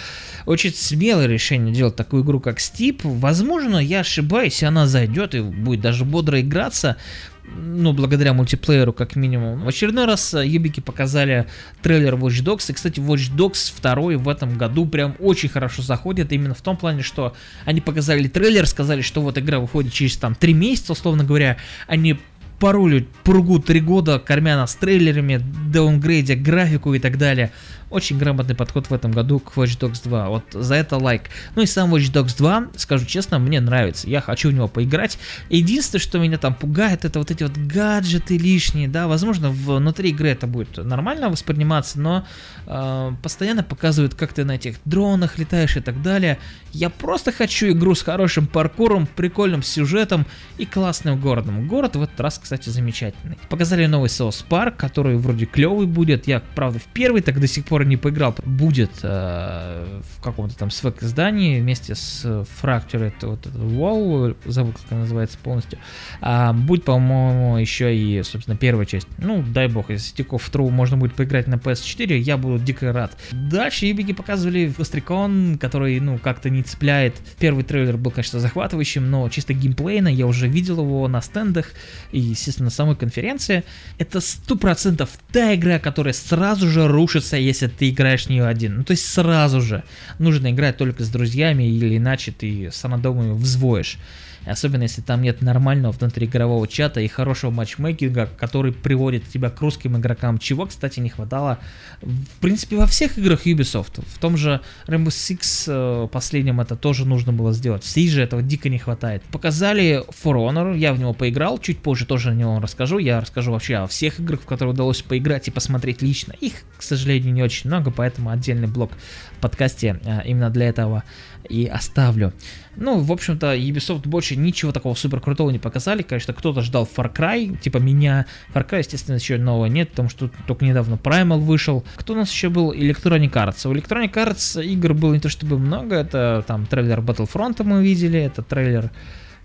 [0.44, 3.00] Очень смелое решение делать такую игру, как Steep.
[3.05, 6.96] Возможно, я ошибаюсь, и она зайдет и будет даже бодро играться
[7.44, 9.64] ну, благодаря мультиплееру, как минимум.
[9.64, 11.46] В очередной раз э, юбики показали
[11.83, 16.33] трейлер Watch Dogs, и, кстати, Watch Dogs 2 в этом году прям очень хорошо заходит,
[16.33, 20.35] именно в том плане, что они показали трейлер, сказали, что вот игра выходит через там
[20.35, 22.18] 3 месяца, условно говоря, они
[22.62, 27.51] порулить пургу три года, кормя нас трейлерами, даунгрейдя графику и так далее.
[27.90, 30.29] Очень грамотный подход в этом году к Watch Dogs 2.
[30.29, 31.25] Вот за это лайк.
[31.57, 34.09] Ну и сам Watch Dogs 2, скажу честно, мне нравится.
[34.09, 35.18] Я хочу в него поиграть.
[35.51, 39.09] Единственное, что меня там пугает, это вот эти вот гаджеты лишние, да.
[39.09, 42.25] Возможно, внутри игры это будет нормально восприниматься, но
[42.66, 46.38] э, постоянно показывают, как ты на этих дронах летаешь и так далее.
[46.72, 51.68] Я просто хочу игру с хорошим паркуром, прикольным сюжетом и классным городом.
[51.68, 53.38] Город в этот раз, кстати, замечательный.
[53.48, 56.26] Показали новый Соус Парк, который вроде клевый будет.
[56.26, 60.70] Я, правда, в первый так до сих пор не поиграл, будет э, в каком-то там
[60.70, 62.24] свек издании вместе с
[62.62, 65.78] Fractured вот этот Wall, забыл, как называется полностью.
[66.20, 69.06] А, будет, по-моему, еще и, собственно, первая часть.
[69.18, 72.92] Ну, дай бог, если Stick of True можно будет поиграть на PS4, я буду дико
[72.92, 73.16] рад.
[73.32, 77.14] Дальше Юбики показывали Гострикон, который, ну, как-то не цепляет.
[77.38, 81.70] Первый трейлер был, конечно, захватывающим, но чисто геймплейно я уже видел его на стендах
[82.10, 83.64] и, естественно, на самой конференции.
[83.98, 88.78] Это сто процентов та игра, которая сразу же рушится, если ты играешь в нее один.
[88.78, 89.85] Ну, то есть сразу же
[90.18, 93.98] нужно играть только с друзьями, или иначе ты с анадомами взвоишь.
[94.46, 99.96] Особенно если там нет нормального внутриигрового чата и хорошего матчмейкинга, который приводит тебя к русским
[99.96, 101.59] игрокам, чего, кстати, не хватало,
[102.00, 104.05] в принципе, во всех играх Ubisoft.
[104.07, 107.85] В том же Rainbow Six э, последнем это тоже нужно было сделать.
[107.85, 109.22] В Siege этого дико не хватает.
[109.24, 112.98] Показали For Honor, я в него поиграл, чуть позже тоже о него расскажу.
[112.98, 116.35] Я расскажу вообще о всех играх, в которые удалось поиграть и посмотреть лично.
[116.40, 118.92] Их, к сожалению, не очень много, поэтому отдельный блок
[119.37, 121.05] в подкасте э, именно для этого
[121.48, 122.33] и оставлю.
[122.76, 126.02] Ну, в общем-то, Ubisoft больше ничего такого супер крутого не показали.
[126.02, 128.26] Конечно, кто-то ждал Far Cry, типа меня.
[128.54, 131.84] Far Cry, естественно, еще нового нет, потому что только недавно Primal вышел.
[131.96, 132.72] Кто у нас еще был?
[132.72, 133.68] Electronic Arts.
[133.68, 138.20] У Electronic Arts игр было не то чтобы много, это там трейлер Battlefront мы видели,
[138.20, 138.90] это трейлер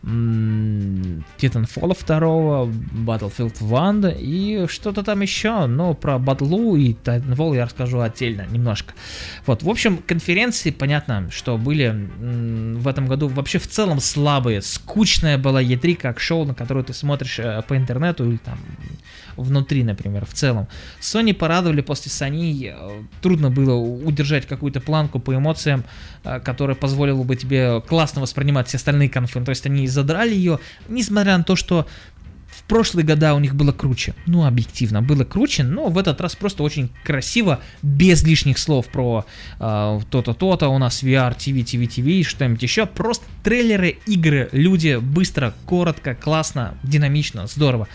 [0.03, 2.65] Titanfall 2,
[3.05, 8.93] Battlefield 1 и что-то там еще, но про Батлу и Titanfall я расскажу отдельно немножко.
[9.45, 15.37] Вот, в общем, конференции, понятно, что были в этом году вообще в целом слабые, скучная
[15.37, 18.57] была E3 как шоу, на которое ты смотришь э, по интернету или там
[19.37, 20.67] внутри, например, в целом.
[21.01, 25.83] Sony порадовали после Sony, э, трудно было удержать какую-то планку по эмоциям,
[26.23, 29.43] э, которая позволила бы тебе классно воспринимать все остальные конфы.
[29.43, 31.87] То есть они задрали ее, несмотря на то, что
[32.57, 34.15] в прошлые года у них было круче.
[34.25, 39.25] Ну, объективно, было круче, но в этот раз просто очень красиво, без лишних слов про
[39.59, 42.85] э, то-то, то-то, у нас VR, TV, TV, TV, что-нибудь еще.
[42.85, 47.87] Просто трейлеры, игры, люди, быстро, коротко, классно, динамично, здорово.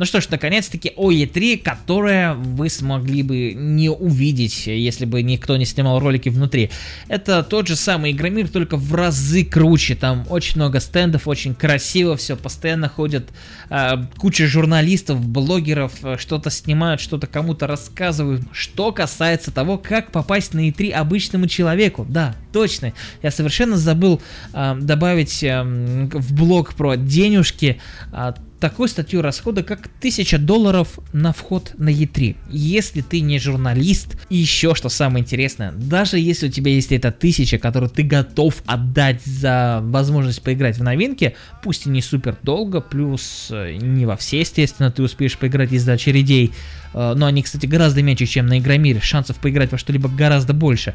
[0.00, 5.66] Ну что ж, наконец-таки OE3, которое вы смогли бы не увидеть, если бы никто не
[5.66, 6.70] снимал ролики внутри.
[7.08, 9.96] Это тот же самый Игромир, только в разы круче.
[9.96, 13.28] Там очень много стендов, очень красиво все, постоянно ходят
[13.68, 18.40] э, куча журналистов, блогеров, э, что-то снимают, что-то кому-то рассказывают.
[18.52, 22.06] Что касается того, как попасть на E3 обычному человеку.
[22.08, 22.94] Да, точно.
[23.22, 24.22] Я совершенно забыл
[24.54, 27.78] э, добавить э, в блог про денежки.
[28.14, 32.36] Э, такую статью расхода, как 1000 долларов на вход на E3.
[32.50, 37.08] Если ты не журналист, и еще что самое интересное, даже если у тебя есть эта
[37.08, 42.80] 1000, которую ты готов отдать за возможность поиграть в новинки, пусть и не супер долго,
[42.80, 46.52] плюс э, не во все, естественно, ты успеешь поиграть из-за очередей,
[46.92, 50.94] э, но они, кстати, гораздо меньше, чем на Игромире, шансов поиграть во что-либо гораздо больше.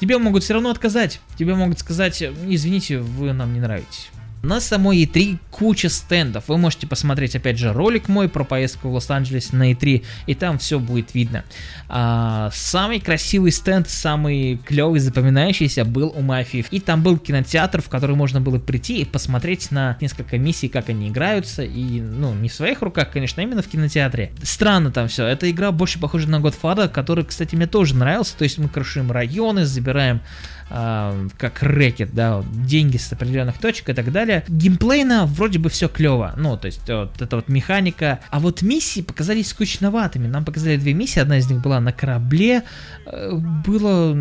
[0.00, 4.10] Тебе могут все равно отказать, тебе могут сказать, извините, вы нам не нравитесь.
[4.42, 6.44] На самой E3 куча стендов.
[6.46, 10.58] Вы можете посмотреть опять же ролик мой про поездку в Лос-Анджелес на E3, и там
[10.58, 11.44] все будет видно.
[11.88, 16.64] А, самый красивый стенд, самый клевый, запоминающийся был у Мафии.
[16.70, 20.88] И там был кинотеатр, в который можно было прийти и посмотреть на несколько миссий, как
[20.88, 21.64] они играются.
[21.64, 24.30] И, ну, не в своих руках, конечно, а именно в кинотеатре.
[24.42, 25.26] Странно там все.
[25.26, 28.36] Эта игра больше похожа на Godfather, который, кстати, мне тоже нравился.
[28.36, 30.20] То есть мы крушим районы, забираем
[30.68, 34.44] как рэкет, да, деньги с определенных точек и так далее.
[34.48, 38.20] Геймплейно вроде бы все клево, ну, то есть вот эта вот механика.
[38.30, 40.26] А вот миссии показались скучноватыми.
[40.26, 42.62] Нам показали две миссии, одна из них была на корабле.
[43.06, 43.32] Э,
[43.66, 44.12] было,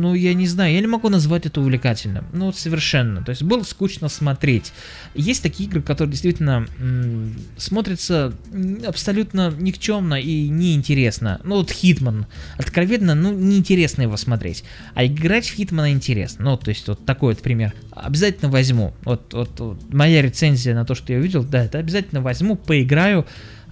[0.00, 2.24] ну, я не знаю, я не могу назвать это увлекательным.
[2.32, 3.22] Ну, вот совершенно.
[3.22, 4.72] То есть было скучно смотреть.
[5.14, 8.32] Есть такие игры, которые действительно м- смотрятся
[8.86, 11.40] абсолютно никчемно и неинтересно.
[11.44, 12.26] Ну, вот Хитман.
[12.56, 14.64] Откровенно, ну, неинтересно его смотреть.
[14.94, 16.44] А играть в Хитмана интересно.
[16.44, 17.72] Ну, то есть вот такой вот пример.
[17.92, 18.94] обязательно возьму.
[19.04, 23.26] Вот, вот, вот моя рецензия на то, что я увидел, да, это обязательно возьму, поиграю.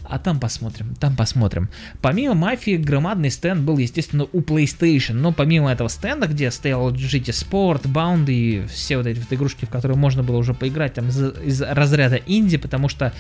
[0.08, 1.68] А там посмотрим, там посмотрим.
[2.00, 5.12] Помимо мафии, громадный стенд был, естественно, у PlayStation.
[5.12, 9.66] Но помимо этого стенда, где стоял GT Sport, Bound и все вот эти вот игрушки,
[9.66, 13.12] в которые можно было уже поиграть там из, из разряда инди, потому что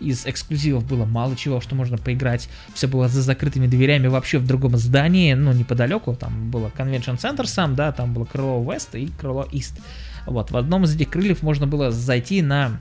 [0.00, 2.50] из эксклюзивов было мало чего, что можно поиграть.
[2.74, 6.14] Все было за закрытыми дверями вообще в другом здании, ну, неподалеку.
[6.14, 9.80] Там было Center сам, да, там было крыло West и крыло East.
[10.26, 12.80] Вот, в одном из этих крыльев можно было зайти на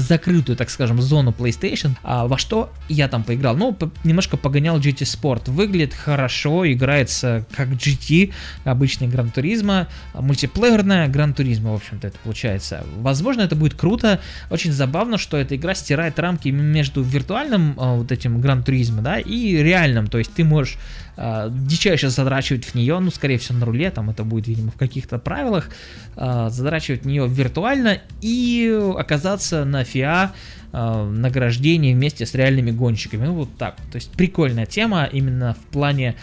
[0.00, 3.56] закрытую, так скажем, зону PlayStation, а во что я там поиграл.
[3.56, 5.50] Ну, немножко погонял GT Sport.
[5.50, 8.32] Выглядит хорошо, играется как GT,
[8.64, 12.84] обычный Gran Turismo, мультиплеерная Gran Turismo, в общем-то, это получается.
[12.98, 14.20] Возможно, это будет круто.
[14.50, 19.18] Очень забавно, что эта игра стирает рамки между виртуальным а, вот этим Gran Turismo, да,
[19.18, 20.06] и реальным.
[20.06, 20.78] То есть ты можешь
[21.16, 24.76] э, дичайше задрачивать в нее, ну, скорее всего, на руле, там это будет, видимо, в
[24.76, 25.70] каких-то правилах,
[26.16, 30.30] э, задрачивать в нее виртуально и оказаться на FIA
[30.72, 33.26] э, награждении вместе с реальными гонщиками.
[33.26, 33.76] Ну, вот так.
[33.90, 36.16] То есть прикольная тема именно в плане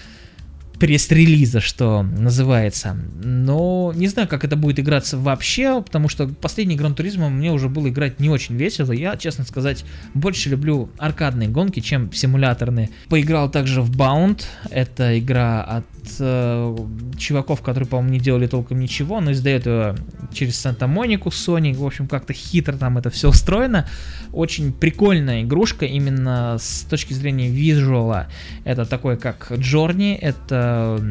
[0.80, 2.98] пресс-релиза, что называется.
[3.24, 7.70] Но не знаю, как это будет играться вообще, потому что последний Гран Туризма мне уже
[7.70, 8.92] было играть не очень весело.
[8.92, 12.90] Я, честно сказать, больше люблю аркадные гонки, чем симуляторные.
[13.10, 14.44] Поиграл также в Bound.
[14.70, 15.86] Это игра от
[17.18, 19.96] чуваков, которые, по-моему, не делали толком ничего, но издает ее
[20.34, 21.74] через Санта-Монику Sony.
[21.76, 23.88] В общем, как-то хитро там это все устроено.
[24.32, 28.28] Очень прикольная игрушка именно с точки зрения визуала.
[28.64, 31.02] Это такой, как Джорни, это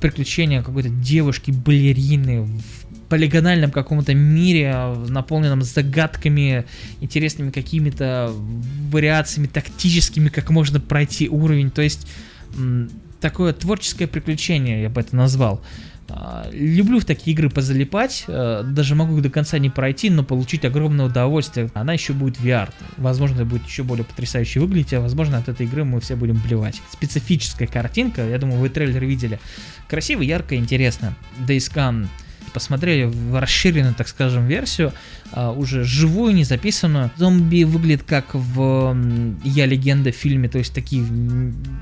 [0.00, 4.74] приключения какой-то девушки-балерины в полигональном каком-то мире,
[5.08, 6.64] наполненном загадками,
[7.00, 8.32] интересными какими-то
[8.90, 11.70] вариациями тактическими, как можно пройти уровень.
[11.70, 12.08] То есть
[13.24, 15.62] такое творческое приключение, я бы это назвал.
[16.10, 20.66] А, люблю в такие игры позалипать, э, даже могу до конца не пройти, но получить
[20.66, 21.70] огромное удовольствие.
[21.72, 25.64] Она еще будет VR, возможно, это будет еще более потрясающе выглядеть, а возможно от этой
[25.64, 26.82] игры мы все будем блевать.
[26.92, 29.40] Специфическая картинка, я думаю, вы трейлер видели.
[29.88, 31.16] Красиво, ярко, интересно.
[31.48, 32.08] Days Gone
[32.54, 34.92] посмотрели в расширенную, так скажем, версию,
[35.32, 37.10] а, уже живую, не записанную.
[37.16, 38.96] Зомби выглядит как в
[39.44, 41.04] «Я легенда» фильме, то есть такие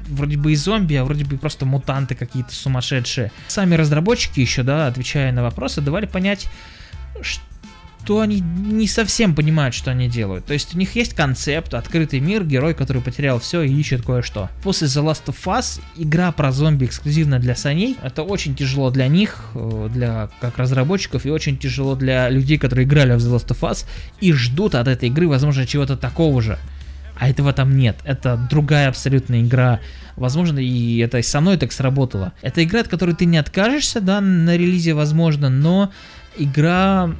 [0.08, 3.30] вроде бы и зомби, а вроде бы просто мутанты какие-то сумасшедшие.
[3.46, 6.48] Сами разработчики еще, да, отвечая на вопросы, давали понять,
[7.20, 7.44] что
[8.04, 10.46] то они не совсем понимают, что они делают.
[10.46, 14.50] То есть у них есть концепт, открытый мир, герой, который потерял все и ищет кое-что.
[14.62, 17.96] После The Last of Us игра про зомби эксклюзивно для саней.
[18.02, 22.86] Это очень тяжело для них, э, для как разработчиков, и очень тяжело для людей, которые
[22.86, 23.86] играли в The Last of Us
[24.20, 26.58] и ждут от этой игры, возможно, чего-то такого же.
[27.18, 27.98] А этого там нет.
[28.04, 29.80] Это другая абсолютно игра.
[30.16, 32.32] Возможно, и это со мной так сработало.
[32.42, 35.92] Это игра, от которой ты не откажешься, да, на релизе, возможно, но
[36.36, 37.14] игра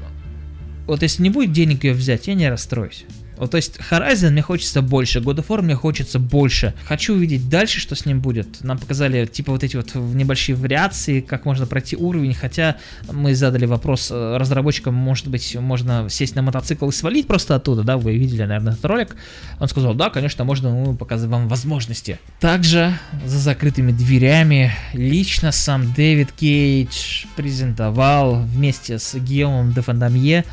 [0.93, 3.07] вот если не будет денег ее взять, я не расстроюсь.
[3.39, 6.75] Вот, то есть Horizon мне хочется больше, God of War мне хочется больше.
[6.85, 8.63] Хочу увидеть дальше, что с ним будет.
[8.63, 12.77] Нам показали типа вот эти вот небольшие вариации, как можно пройти уровень, хотя
[13.11, 17.83] мы задали вопрос э, разработчикам, может быть, можно сесть на мотоцикл и свалить просто оттуда,
[17.83, 19.17] да, вы видели, наверное, этот ролик.
[19.59, 22.19] Он сказал, да, конечно, можно, мы показываем вам возможности.
[22.39, 30.45] Также за закрытыми дверями лично сам Дэвид Кейдж презентовал вместе с Гиомом де Фандамье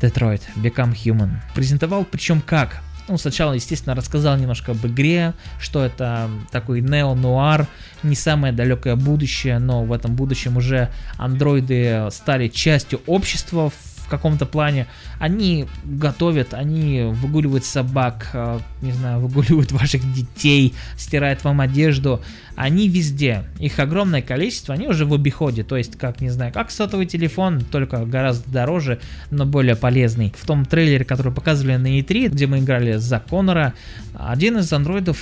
[0.00, 1.30] Detroit Become Human.
[1.54, 2.82] Презентовал причем как?
[3.08, 7.66] Ну, сначала, естественно, рассказал немножко об игре, что это такой нео-нуар,
[8.02, 13.72] не самое далекое будущее, но в этом будущем уже андроиды стали частью общества
[14.08, 14.86] в каком-то плане.
[15.18, 22.22] Они готовят, они выгуливают собак, э, не знаю, выгуливают ваших детей, стирают вам одежду.
[22.56, 23.44] Они везде.
[23.60, 25.62] Их огромное количество, они уже в обиходе.
[25.62, 28.98] То есть, как, не знаю, как сотовый телефон, только гораздо дороже,
[29.30, 30.34] но более полезный.
[30.36, 33.74] В том трейлере, который показывали на E3, где мы играли за Конора,
[34.14, 35.18] один из андроидов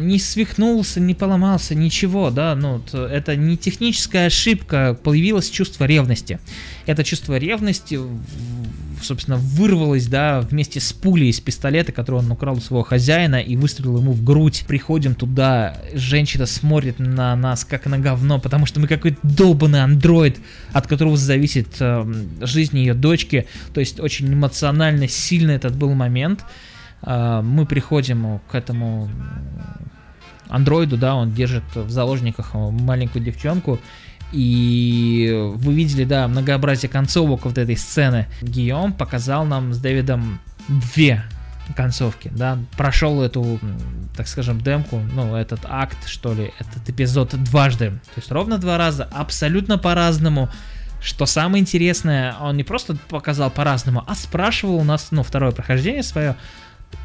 [0.00, 6.38] не свихнулся, не поломался, ничего, да, ну, это не техническая ошибка, появилось чувство ревности.
[6.86, 7.98] Это чувство ревности,
[9.02, 13.56] собственно, вырвалось, да, вместе с пулей из пистолета, который он украл у своего хозяина и
[13.56, 14.64] выстрелил ему в грудь.
[14.66, 20.38] Приходим туда, женщина смотрит на нас как на говно, потому что мы какой-то долбанный андроид,
[20.72, 22.04] от которого зависит э,
[22.40, 26.44] жизнь ее дочки, то есть очень эмоционально сильно этот был момент.
[27.02, 29.08] А, мы приходим к этому
[30.48, 33.78] андроиду, да, он держит в заложниках маленькую девчонку,
[34.32, 38.26] и вы видели, да, многообразие концовок вот этой сцены.
[38.42, 41.22] Гийом показал нам с Дэвидом две
[41.76, 43.60] концовки, да, прошел эту,
[44.16, 48.78] так скажем, демку, ну, этот акт, что ли, этот эпизод дважды, то есть ровно два
[48.78, 50.48] раза, абсолютно по-разному,
[51.00, 56.02] Что самое интересное, он не просто показал по-разному, а спрашивал у нас, ну, второе прохождение
[56.02, 56.36] свое,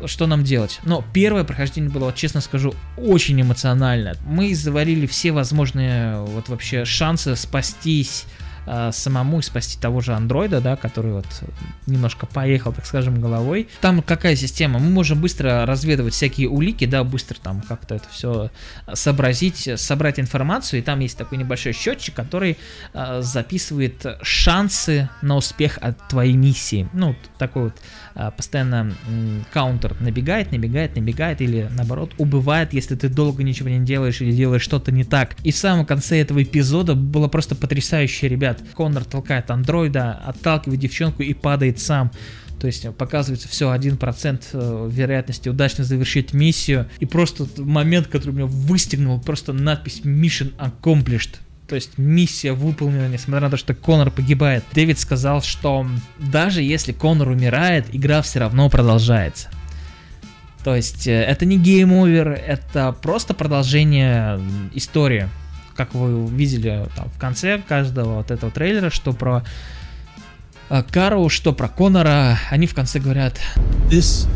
[0.06, 0.80] что нам делать.
[0.84, 4.16] Но первое прохождение было, вот, честно скажу, очень эмоционально.
[4.26, 8.26] Мы заварили все возможные вот вообще шансы спастись
[8.66, 11.26] э, самому и спасти того же андроида, да, который вот
[11.86, 13.70] немножко поехал, так скажем, головой.
[13.82, 14.80] Там какая система?
[14.80, 18.50] Мы можем быстро разведывать всякие улики, да, быстро там как-то это все
[18.94, 22.58] сообразить, собрать информацию, и там есть такой небольшой счетчик, который
[22.94, 26.90] э, записывает шансы на успех от твоей миссии.
[26.94, 27.76] Ну, такой вот
[28.32, 34.22] постоянно э, каунтер набегает, набегает, набегает, или наоборот убывает, если ты долго ничего не делаешь
[34.22, 35.36] или делаешь что-то не так.
[35.44, 41.24] И в самом конце этого эпизода было просто потрясающе, ребят Коннор толкает андроида, отталкивает девчонку
[41.24, 42.12] и падает сам.
[42.60, 46.88] То есть показывается все 1% э, вероятности удачно завершить миссию.
[47.00, 51.40] И просто момент, который меня выстегнул, просто надпись Mission Accomplished.
[51.68, 54.64] То есть миссия выполнена, несмотря на то, что Конор погибает.
[54.74, 55.88] Дэвид сказал, что
[56.20, 59.50] даже если Конор умирает, игра все равно продолжается.
[60.64, 64.40] То есть э, это не game over, это просто продолжение
[64.74, 65.30] истории
[65.76, 69.44] как вы видели там, в конце каждого вот этого трейлера, что про
[70.70, 73.40] э, Кару, что про Конора, они в конце говорят
[73.90, 74.28] This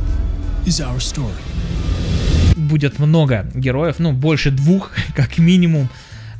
[0.66, 1.32] is our story.
[2.56, 5.90] Будет много героев, ну, больше двух, как минимум.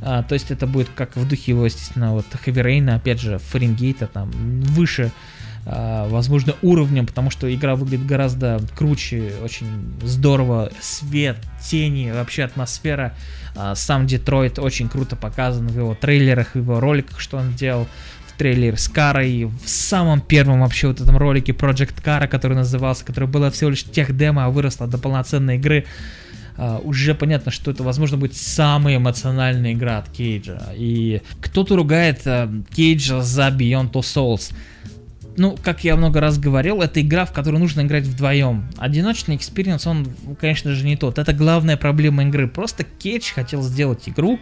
[0.02, 3.40] А, то есть это будет как в духе его, естественно, вот Хэви Рейна, опять же,
[3.40, 5.12] Фаренгейта, там, выше
[5.70, 9.68] а, возможно, уровнем, потому что игра выглядит гораздо круче, очень
[10.02, 13.14] здорово, свет, тени, вообще атмосфера.
[13.54, 17.86] А, сам Детройт очень круто показан в его трейлерах, в его роликах, что он делал
[18.28, 23.04] в трейлере с Карой, в самом первом вообще вот этом ролике Project Кара, который назывался,
[23.04, 25.86] который было всего лишь тех демо, а выросла до полноценной игры.
[26.58, 30.74] Uh, уже понятно, что это, возможно, будет самая эмоциональная игра от Кейджа.
[30.76, 34.52] И кто-то ругает uh, Кейджа за Beyond Two Souls
[35.38, 38.68] ну, как я много раз говорил, это игра, в которую нужно играть вдвоем.
[38.78, 40.08] Одиночный experience, он,
[40.42, 41.20] конечно же, не тот.
[41.20, 42.48] Это главная проблема игры.
[42.48, 44.40] Просто Кейдж хотел сделать игру,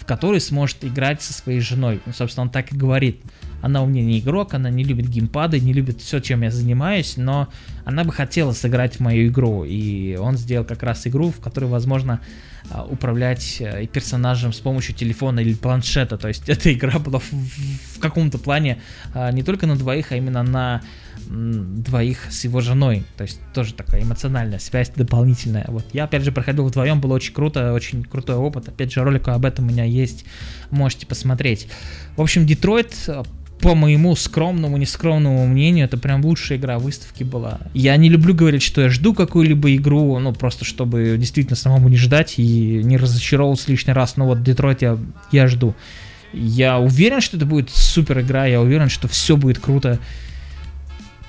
[0.00, 2.00] в которой сможет играть со своей женой.
[2.06, 3.20] Ну, собственно, он так и говорит.
[3.62, 7.16] Она у меня не игрок, она не любит геймпады, не любит все, чем я занимаюсь,
[7.16, 7.48] но
[7.84, 9.64] она бы хотела сыграть в мою игру.
[9.64, 12.20] И он сделал как раз игру, в которой, возможно,
[12.70, 16.18] а, управлять э, персонажем с помощью телефона или планшета.
[16.18, 18.80] То есть эта игра была в, в каком-то плане
[19.14, 20.82] а, не только на двоих, а именно на
[21.26, 23.04] двоих с его женой.
[23.16, 25.64] То есть тоже такая эмоциональная связь дополнительная.
[25.68, 28.68] Вот я опять же проходил вдвоем, было очень круто, очень крутой опыт.
[28.68, 30.24] Опять же, ролик об этом у меня есть,
[30.70, 31.68] можете посмотреть.
[32.16, 33.08] В общем, Детройт
[33.60, 37.60] по моему скромному, нескромному мнению, это прям лучшая игра выставки была.
[37.74, 41.96] Я не люблю говорить, что я жду какую-либо игру, ну, просто чтобы действительно самому не
[41.96, 44.16] ждать и не разочаровываться лишний раз.
[44.16, 44.98] Но вот Детройт я,
[45.30, 45.74] я жду.
[46.32, 49.98] Я уверен, что это будет супер игра, я уверен, что все будет круто.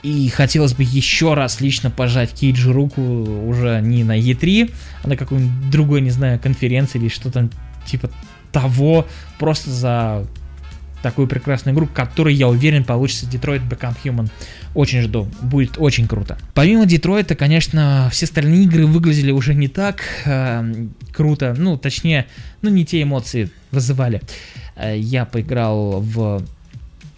[0.03, 4.71] И хотелось бы еще раз лично пожать Кейджу руку уже не на E3,
[5.03, 7.49] а на какой-нибудь другой, не знаю, конференции или что-то
[7.86, 8.09] типа
[8.51, 9.07] того,
[9.38, 10.25] просто за
[11.02, 14.30] такую прекрасную игру, которой, я уверен, получится Detroit Become Human.
[14.74, 16.38] Очень жду, будет очень круто.
[16.54, 22.28] Помимо Детройта, конечно, все остальные игры выглядели уже не так э, круто, ну, точнее,
[22.62, 24.22] ну, не те эмоции вызывали.
[24.76, 26.43] Э, я поиграл в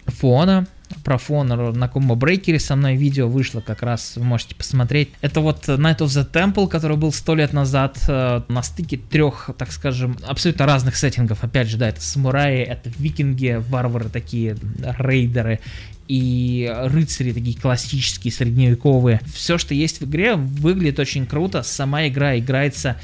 [0.06, 0.66] Фона,
[1.02, 5.10] про Фонор на Combo Breaker со мной видео вышло, как раз вы можете посмотреть.
[5.20, 9.50] Это вот Night of the Temple, который был сто лет назад э, на стыке трех,
[9.58, 11.44] так скажем, абсолютно разных сеттингов.
[11.44, 14.56] Опять же, да, это самураи, это викинги, варвары такие,
[14.98, 15.60] рейдеры
[16.08, 19.20] и рыцари такие классические, средневековые.
[19.32, 21.62] Все, что есть в игре, выглядит очень круто.
[21.62, 22.96] Сама игра играется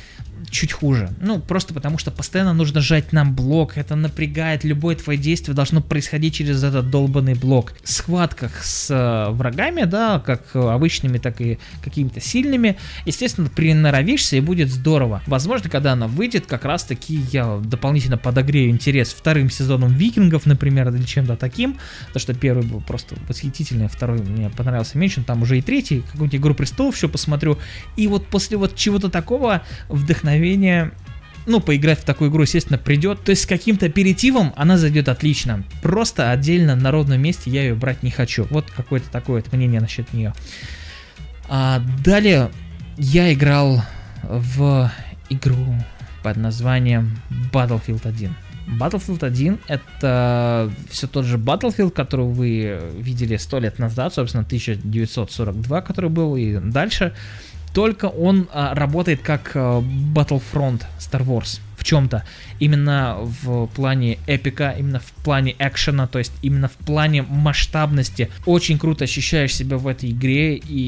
[0.49, 1.11] чуть хуже.
[1.21, 5.81] Ну, просто потому что постоянно нужно жать нам блок, это напрягает, любое твое действие должно
[5.81, 7.73] происходить через этот долбанный блок.
[7.83, 14.41] В схватках с э, врагами, да, как обычными, так и какими-то сильными, естественно, приноровишься и
[14.41, 15.23] будет здорово.
[15.27, 20.89] Возможно, когда она выйдет, как раз таки я дополнительно подогрею интерес вторым сезоном Викингов, например,
[20.89, 25.43] или чем-то таким, потому что первый был просто восхитительный, а второй мне понравился меньше, там
[25.43, 27.57] уже и третий, какую-нибудь Игру Престолов еще посмотрю,
[27.95, 30.91] и вот после вот чего-то такого вдохновение
[31.47, 33.23] ну, поиграть в такую игру, естественно, придет.
[33.23, 35.63] То есть с каким-то аперитивом она зайдет отлично.
[35.83, 38.49] Просто отдельно на ровном месте я ее брать не хочу.
[38.51, 40.35] Вот какое-то такое вот мнение насчет нее.
[41.49, 42.51] А, далее
[42.99, 43.85] я играл
[44.25, 44.91] в
[45.29, 45.77] игру
[46.25, 47.17] под названием
[47.53, 48.35] Battlefield 1.
[48.79, 55.81] Battlefield 1 это все тот же Battlefield, который вы видели сто лет назад, собственно, 1942,
[55.83, 57.13] который был и дальше
[57.73, 61.61] только он а, работает как а, Battlefront Star Wars.
[61.81, 62.25] В чем-то.
[62.59, 68.31] Именно в плане эпика, именно в плане экшена, то есть именно в плане масштабности.
[68.47, 70.79] Очень круто ощущаешь себя в этой игре, и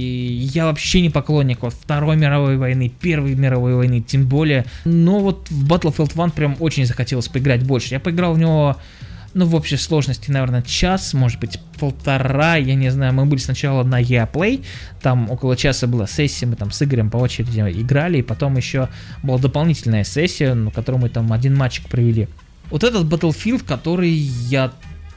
[0.53, 4.67] я вообще не поклонник вот Второй мировой войны, Первой мировой войны, тем более.
[4.85, 7.95] Но вот в Battlefield 1 прям очень захотелось поиграть больше.
[7.95, 8.77] Я поиграл в него
[9.35, 13.83] ну, в общей сложности, наверное, час, может быть, полтора, я не знаю, мы были сначала
[13.83, 14.65] на EA
[15.01, 18.89] там около часа была сессия, мы там с Игорем по очереди играли, и потом еще
[19.23, 22.29] была дополнительная сессия, на которой мы там один матчик провели.
[22.71, 24.73] Вот этот Battlefield, который я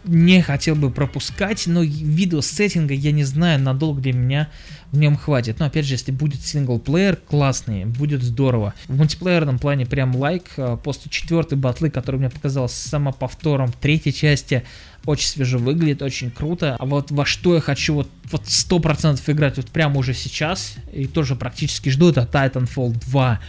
[0.08, 4.49] не хотел бы пропускать, но видео сеттинга я не знаю, надолго для меня
[4.91, 5.60] в нем хватит.
[5.60, 8.74] Но опять же, если будет синглплеер классный, будет здорово.
[8.88, 10.43] В мультиплеерном плане прям лайк.
[10.58, 14.64] А, после четвертой батлы, который мне показался самоповтором третьей части,
[15.06, 16.76] очень свежо выглядит, очень круто.
[16.80, 21.06] А вот во что я хочу вот, вот 100% играть вот прямо уже сейчас, и
[21.06, 23.39] тоже практически жду, это Titanfall 2.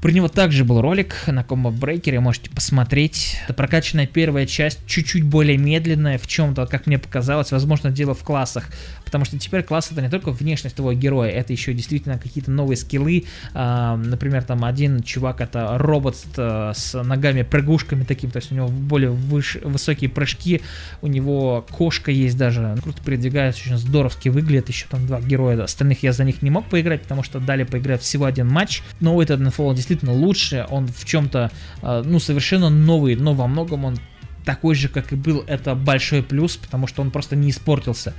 [0.00, 3.36] Про него также был ролик на Combo Breaker, можете посмотреть.
[3.44, 8.22] Это прокачанная первая часть, чуть-чуть более медленная в чем-то, как мне показалось, возможно, дело в
[8.24, 8.70] классах.
[9.10, 12.76] Потому что теперь класс это не только внешность твоего героя, это еще действительно какие-то новые
[12.76, 13.24] скиллы.
[13.54, 18.68] А, например, там один чувак это робот э, с ногами-прыгушками таким, то есть у него
[18.68, 19.56] более выш...
[19.62, 20.62] высокие прыжки,
[21.02, 26.04] у него кошка есть даже, круто передвигается, очень здоровски выглядит, еще там два героя, остальных
[26.04, 29.40] я за них не мог поиграть, потому что дали поиграть всего один матч, но этот
[29.40, 31.50] Titanfall действительно лучше, он в чем-то,
[31.82, 33.98] э, ну, совершенно новый, но во многом он
[34.44, 38.14] такой же, как и был, это большой плюс, потому что он просто не испортился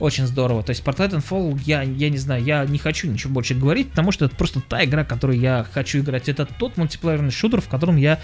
[0.00, 0.62] очень здорово.
[0.62, 4.12] То есть про Titanfall я, я не знаю, я не хочу ничего больше говорить, потому
[4.12, 6.28] что это просто та игра, которую я хочу играть.
[6.28, 8.18] Это тот мультиплеерный шутер, в котором я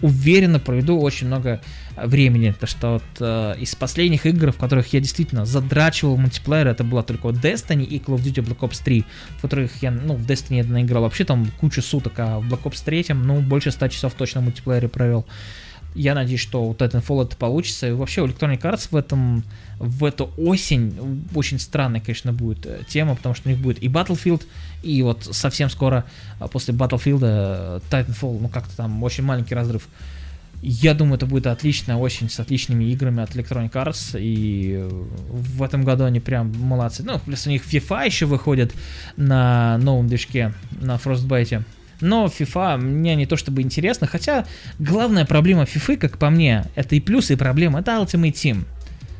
[0.00, 1.60] уверенно проведу очень много
[1.96, 2.54] времени.
[2.58, 7.02] То что вот э, из последних игр, в которых я действительно задрачивал мультиплеер, это была
[7.02, 9.04] только Destiny и Call of Duty Black Ops 3,
[9.38, 12.62] в которых я, ну, в Destiny я наиграл вообще там кучу суток, а в Black
[12.62, 15.26] Ops 3, ну, больше 100 часов точно в мультиплеере провел.
[15.94, 17.88] Я надеюсь, что вот Titanfall это получится.
[17.88, 19.44] И вообще у Electronic Arts в этом
[19.78, 23.88] в эту осень очень странная, конечно, будет э, тема, потому что у них будет и
[23.88, 24.44] Battlefield,
[24.82, 26.04] и вот совсем скоро
[26.40, 29.88] а, после Battlefield э, Titanfall, ну как-то там очень маленький разрыв.
[30.60, 34.88] Я думаю, это будет отличная осень с отличными играми от Electronic Arts, и э,
[35.30, 37.04] в этом году они прям молодцы.
[37.04, 38.72] Ну, плюс у них FIFA еще выходит
[39.16, 41.62] на новом движке, на Frostbite.
[42.00, 44.46] Но FIFA мне не то чтобы интересно, хотя
[44.78, 48.64] главная проблема FIFA, как по мне, это и плюс, и проблема, это Ultimate Team.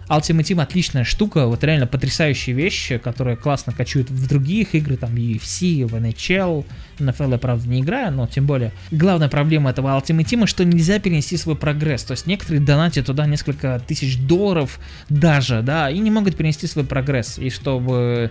[0.09, 5.15] Ultimate Team отличная штука, вот реально потрясающая вещь, которая классно качует в других игры, там
[5.15, 6.65] UFC, в NHL,
[6.99, 8.73] NFL я, правда, не играю, но тем более.
[8.91, 13.27] Главная проблема этого Ultimate Team, что нельзя перенести свой прогресс, то есть некоторые донатят туда
[13.27, 18.31] несколько тысяч долларов даже, да, и не могут перенести свой прогресс, и чтобы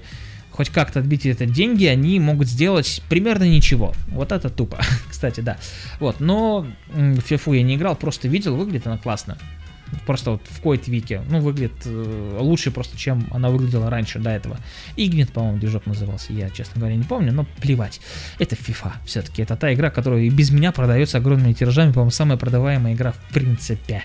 [0.58, 3.94] хоть как-то отбить это деньги, они могут сделать примерно ничего.
[4.08, 4.80] Вот это тупо,
[5.10, 5.58] кстати, да.
[6.00, 9.38] Вот, но в FIFA я не играл, просто видел, выглядит она классно.
[10.06, 11.22] Просто вот в какой-то вике.
[11.30, 14.58] Ну, выглядит э, лучше просто, чем она выглядела раньше, до этого.
[14.98, 16.34] Игнит, по-моему, движок назывался.
[16.34, 18.02] Я, честно говоря, не помню, но плевать.
[18.38, 19.44] Это FIFA все-таки.
[19.44, 21.94] Это та игра, которая и без меня продается огромными тиражами.
[21.94, 24.04] По-моему, самая продаваемая игра в принципе.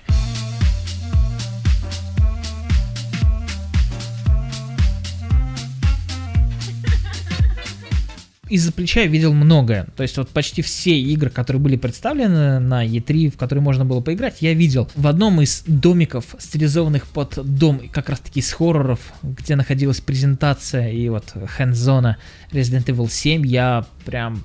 [8.53, 9.87] Из-за плеча видел многое.
[9.95, 13.99] То есть вот почти все игры, которые были представлены на E3, в которые можно было
[13.99, 14.87] поиграть, я видел.
[14.95, 20.91] В одном из домиков, стилизованных под дом как раз таки из хорроров, где находилась презентация
[20.91, 22.17] и вот хендзона
[22.51, 24.43] Resident Evil 7, я прям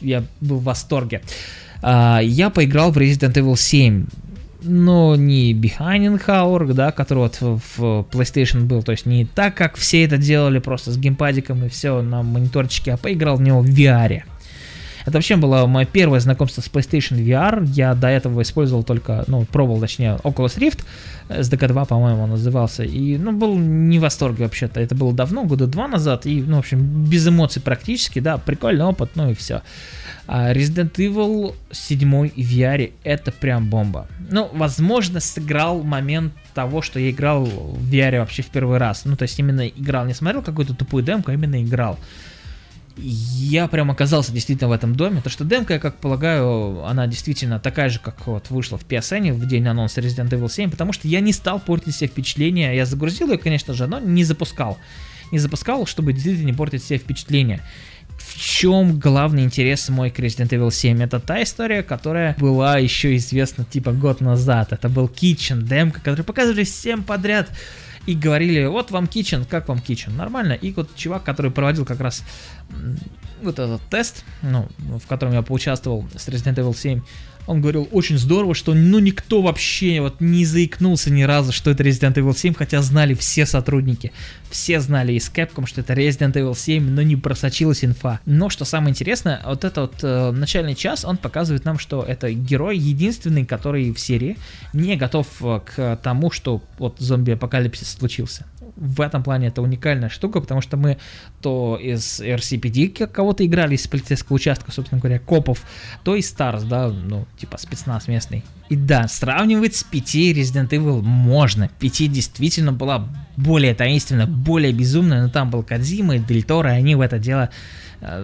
[0.00, 1.22] я был в восторге.
[1.82, 4.06] Uh, я поиграл в Resident Evil 7
[4.66, 9.76] но не behind Hour, да, который вот в PlayStation был, то есть не так, как
[9.76, 13.68] все это делали просто с геймпадиком и все на мониторчике, а поиграл в него в
[13.68, 14.22] VR.
[15.06, 17.64] Это вообще было мое первое знакомство с PlayStation VR.
[17.64, 20.84] Я до этого использовал только, ну, пробовал, точнее, Oculus Rift,
[21.28, 24.80] SDK2, по-моему, он назывался, и, ну, был не в восторге вообще-то.
[24.80, 28.84] Это было давно, года два назад, и, ну, в общем, без эмоций практически, да, прикольный
[28.84, 29.62] опыт, ну и все.
[30.28, 34.08] А Resident Evil 7 в VR это прям бомба.
[34.30, 39.04] Ну, возможно, сыграл момент того, что я играл в VR вообще в первый раз.
[39.04, 41.98] Ну, то есть именно играл, не смотрел какую-то тупую демку, а именно играл.
[42.96, 47.60] Я прям оказался действительно в этом доме, то что демка, я как полагаю, она действительно
[47.60, 51.06] такая же, как вот вышла в PSN в день анонса Resident Evil 7, потому что
[51.06, 54.78] я не стал портить себе впечатления, я загрузил ее, конечно же, но не запускал.
[55.30, 57.60] Не запускал, чтобы действительно не портить себе впечатления
[58.36, 61.02] в чем главный интерес мой к Resident Evil 7?
[61.02, 64.74] Это та история, которая была еще известна типа год назад.
[64.74, 67.48] Это был Kitchen, демка, который показывали всем подряд.
[68.06, 70.52] и говорили, вот вам Kitchen, как вам Kitchen, нормально.
[70.52, 72.22] И вот чувак, который проводил как раз
[73.42, 77.02] вот этот тест, ну, в котором я поучаствовал с Resident Evil 7,
[77.46, 81.82] он говорил, очень здорово, что ну никто вообще вот не заикнулся ни разу, что это
[81.82, 84.12] Resident Evil 7, хотя знали все сотрудники.
[84.50, 88.20] Все знали из Capcom, что это Resident Evil 7, но не просочилась инфа.
[88.26, 92.32] Но что самое интересное, вот этот вот э, начальный час, он показывает нам, что это
[92.32, 94.36] герой единственный, который в серии
[94.72, 100.40] не готов э, к тому, что вот зомби-апокалипсис случился в этом плане это уникальная штука,
[100.40, 100.98] потому что мы
[101.40, 105.62] то из RCPD кого-то играли из полицейского участка, собственно говоря, копов,
[106.04, 108.44] то из Stars, да, ну, типа спецназ местный.
[108.68, 111.70] И да, сравнивать с 5 Resident Evil можно.
[111.78, 116.78] 5 действительно была более таинственная, более безумная, но там был Кадзима и Дель Торо, и
[116.78, 117.50] они в это дело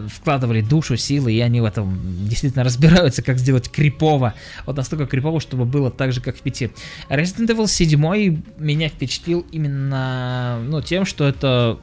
[0.08, 1.98] вкладывали душу, силы, и они в этом
[2.28, 4.34] действительно разбираются, как сделать крипово.
[4.66, 6.70] Вот настолько крипово, чтобы было так же, как в пяти.
[7.08, 11.78] Resident Evil 7 меня впечатлил именно ну, тем, что это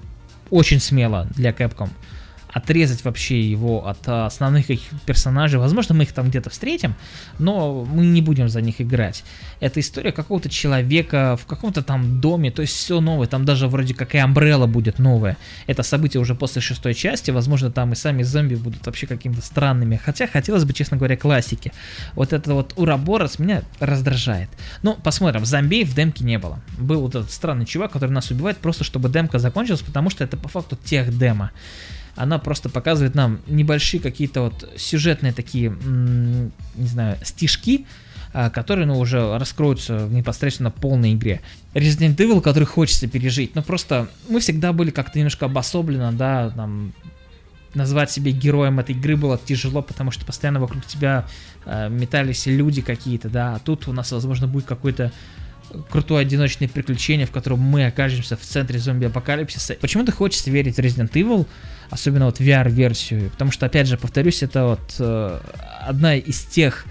[0.49, 1.89] очень смело для Capcom
[2.51, 4.67] отрезать вообще его от основных
[5.05, 5.59] персонажей.
[5.59, 6.95] Возможно, мы их там где-то встретим,
[7.37, 9.23] но мы не будем за них играть.
[9.59, 13.27] Это история какого-то человека в каком-то там доме, то есть все новое.
[13.27, 15.37] Там даже вроде как и Амбрелла будет новая.
[15.67, 17.31] Это событие уже после шестой части.
[17.31, 19.99] Возможно, там и сами зомби будут вообще какими-то странными.
[20.03, 21.71] Хотя хотелось бы, честно говоря, классики.
[22.15, 24.49] Вот это вот Ураборос меня раздражает.
[24.81, 25.45] Ну, посмотрим.
[25.45, 26.59] Зомби в демке не было.
[26.77, 30.37] Был вот этот странный чувак, который нас убивает просто, чтобы демка закончилась, потому что это
[30.37, 31.51] по факту тех демо
[32.19, 37.85] она просто показывает нам небольшие какие-то вот сюжетные такие, не знаю, стишки,
[38.33, 41.39] а, которые, ну, уже раскроются в непосредственно полной игре.
[41.73, 46.91] Resident Evil, который хочется пережить, но просто мы всегда были как-то немножко обособленно, да, там,
[47.73, 51.25] назвать себя героем этой игры было тяжело, потому что постоянно вокруг тебя
[51.65, 55.13] э, метались люди какие-то, да, а тут у нас, возможно, будет какой-то
[55.89, 59.75] крутое одиночное приключение, в котором мы окажемся в центре зомби-апокалипсиса.
[59.79, 61.45] Почему-то хочется верить в Resident Evil,
[61.89, 65.39] особенно вот VR-версию, потому что, опять же, повторюсь, это вот э,
[65.81, 66.85] одна из тех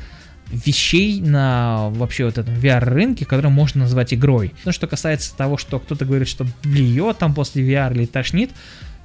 [0.50, 4.54] вещей на вообще вот этом VR-рынке, которые можно назвать игрой.
[4.64, 8.50] Ну, что касается того, что кто-то говорит, что блюет там после VR или тошнит,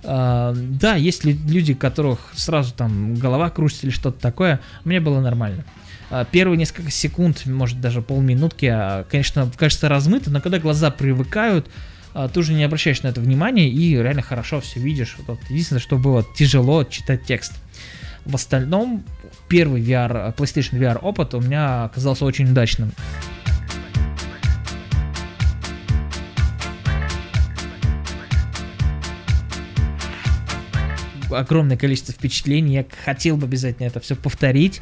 [0.04, 5.64] Uh, да, есть люди, которых сразу там голова кружится или что-то такое, мне было нормально.
[6.12, 11.68] Uh, первые несколько секунд, может даже полминутки, uh, конечно, кажется размыто, но когда глаза привыкают,
[11.68, 11.70] а,
[12.14, 15.18] ты уже не обращаешь на это внимания и реально хорошо все видишь.
[15.28, 17.54] Вот, единственное, что было тяжело читать текст.
[18.26, 19.04] В остальном,
[19.50, 22.92] первый VR, PlayStation VR опыт у меня оказался очень удачным.
[31.36, 32.76] огромное количество впечатлений.
[32.76, 34.82] Я хотел бы обязательно это все повторить.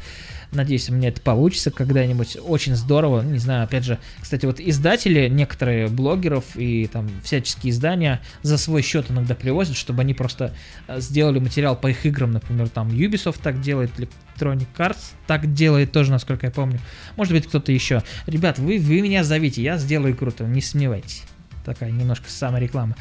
[0.52, 2.36] Надеюсь, у меня это получится когда-нибудь.
[2.42, 3.22] Очень здорово.
[3.22, 8.82] Не знаю, опять же, кстати, вот издатели, некоторые блогеров и там всяческие издания за свой
[8.82, 10.54] счет иногда привозят, чтобы они просто
[10.88, 12.30] э, сделали материал по их играм.
[12.30, 16.80] Например, там Ubisoft так делает, Electronic Arts так делает тоже, насколько я помню.
[17.16, 18.02] Может быть, кто-то еще.
[18.26, 21.22] Ребят, вы, вы меня зовите, я сделаю круто, не сомневайтесь
[21.64, 22.96] такая немножко самореклама.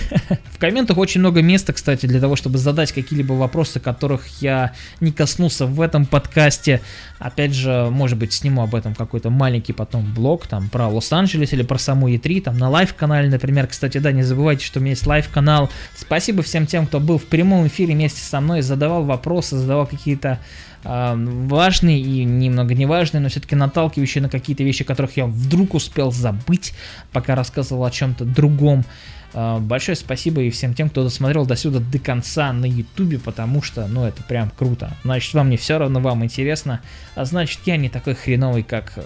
[0.52, 5.12] В комментах очень много места, кстати, для того, чтобы задать какие-либо вопросы, которых я не
[5.12, 6.80] коснулся в этом подкасте.
[7.18, 11.62] Опять же, может быть, сниму об этом какой-то маленький потом блог, там, про Лос-Анджелес или
[11.62, 13.66] про саму E3, там, на live-канале, например.
[13.66, 15.70] Кстати, да, не забывайте, что у меня есть live-канал.
[15.96, 20.38] Спасибо всем тем, кто был в прямом эфире вместе со мной, задавал вопросы, задавал какие-то
[20.84, 26.74] важный и немного неважный, но все-таки наталкивающий на какие-то вещи, которых я вдруг успел забыть,
[27.12, 28.84] пока рассказывал о чем-то другом.
[29.32, 33.62] А, большое спасибо и всем тем, кто досмотрел до сюда до конца на ютубе, потому
[33.62, 34.96] что, ну, это прям круто.
[35.02, 36.80] Значит, вам не все равно, вам интересно,
[37.16, 38.98] а значит, я не такой хреновый, как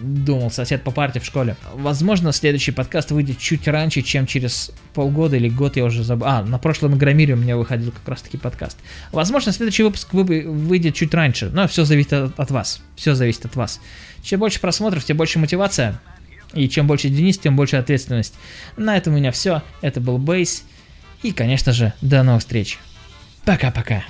[0.00, 1.56] думал сосед по парте в школе.
[1.74, 6.26] Возможно, следующий подкаст выйдет чуть раньше, чем через полгода или год, я уже забыл.
[6.26, 8.78] А, на прошлом Игромире у меня выходил как раз таки подкаст.
[9.12, 12.80] Возможно, следующий выпуск выйдет чуть раньше, но все зависит от, вас.
[12.96, 13.80] Все зависит от вас.
[14.22, 16.00] Чем больше просмотров, тем больше мотивация.
[16.54, 18.34] И чем больше Денис, тем больше ответственность.
[18.76, 19.62] На этом у меня все.
[19.82, 20.64] Это был Бейс.
[21.22, 22.78] И, конечно же, до новых встреч.
[23.44, 24.04] Пока-пока.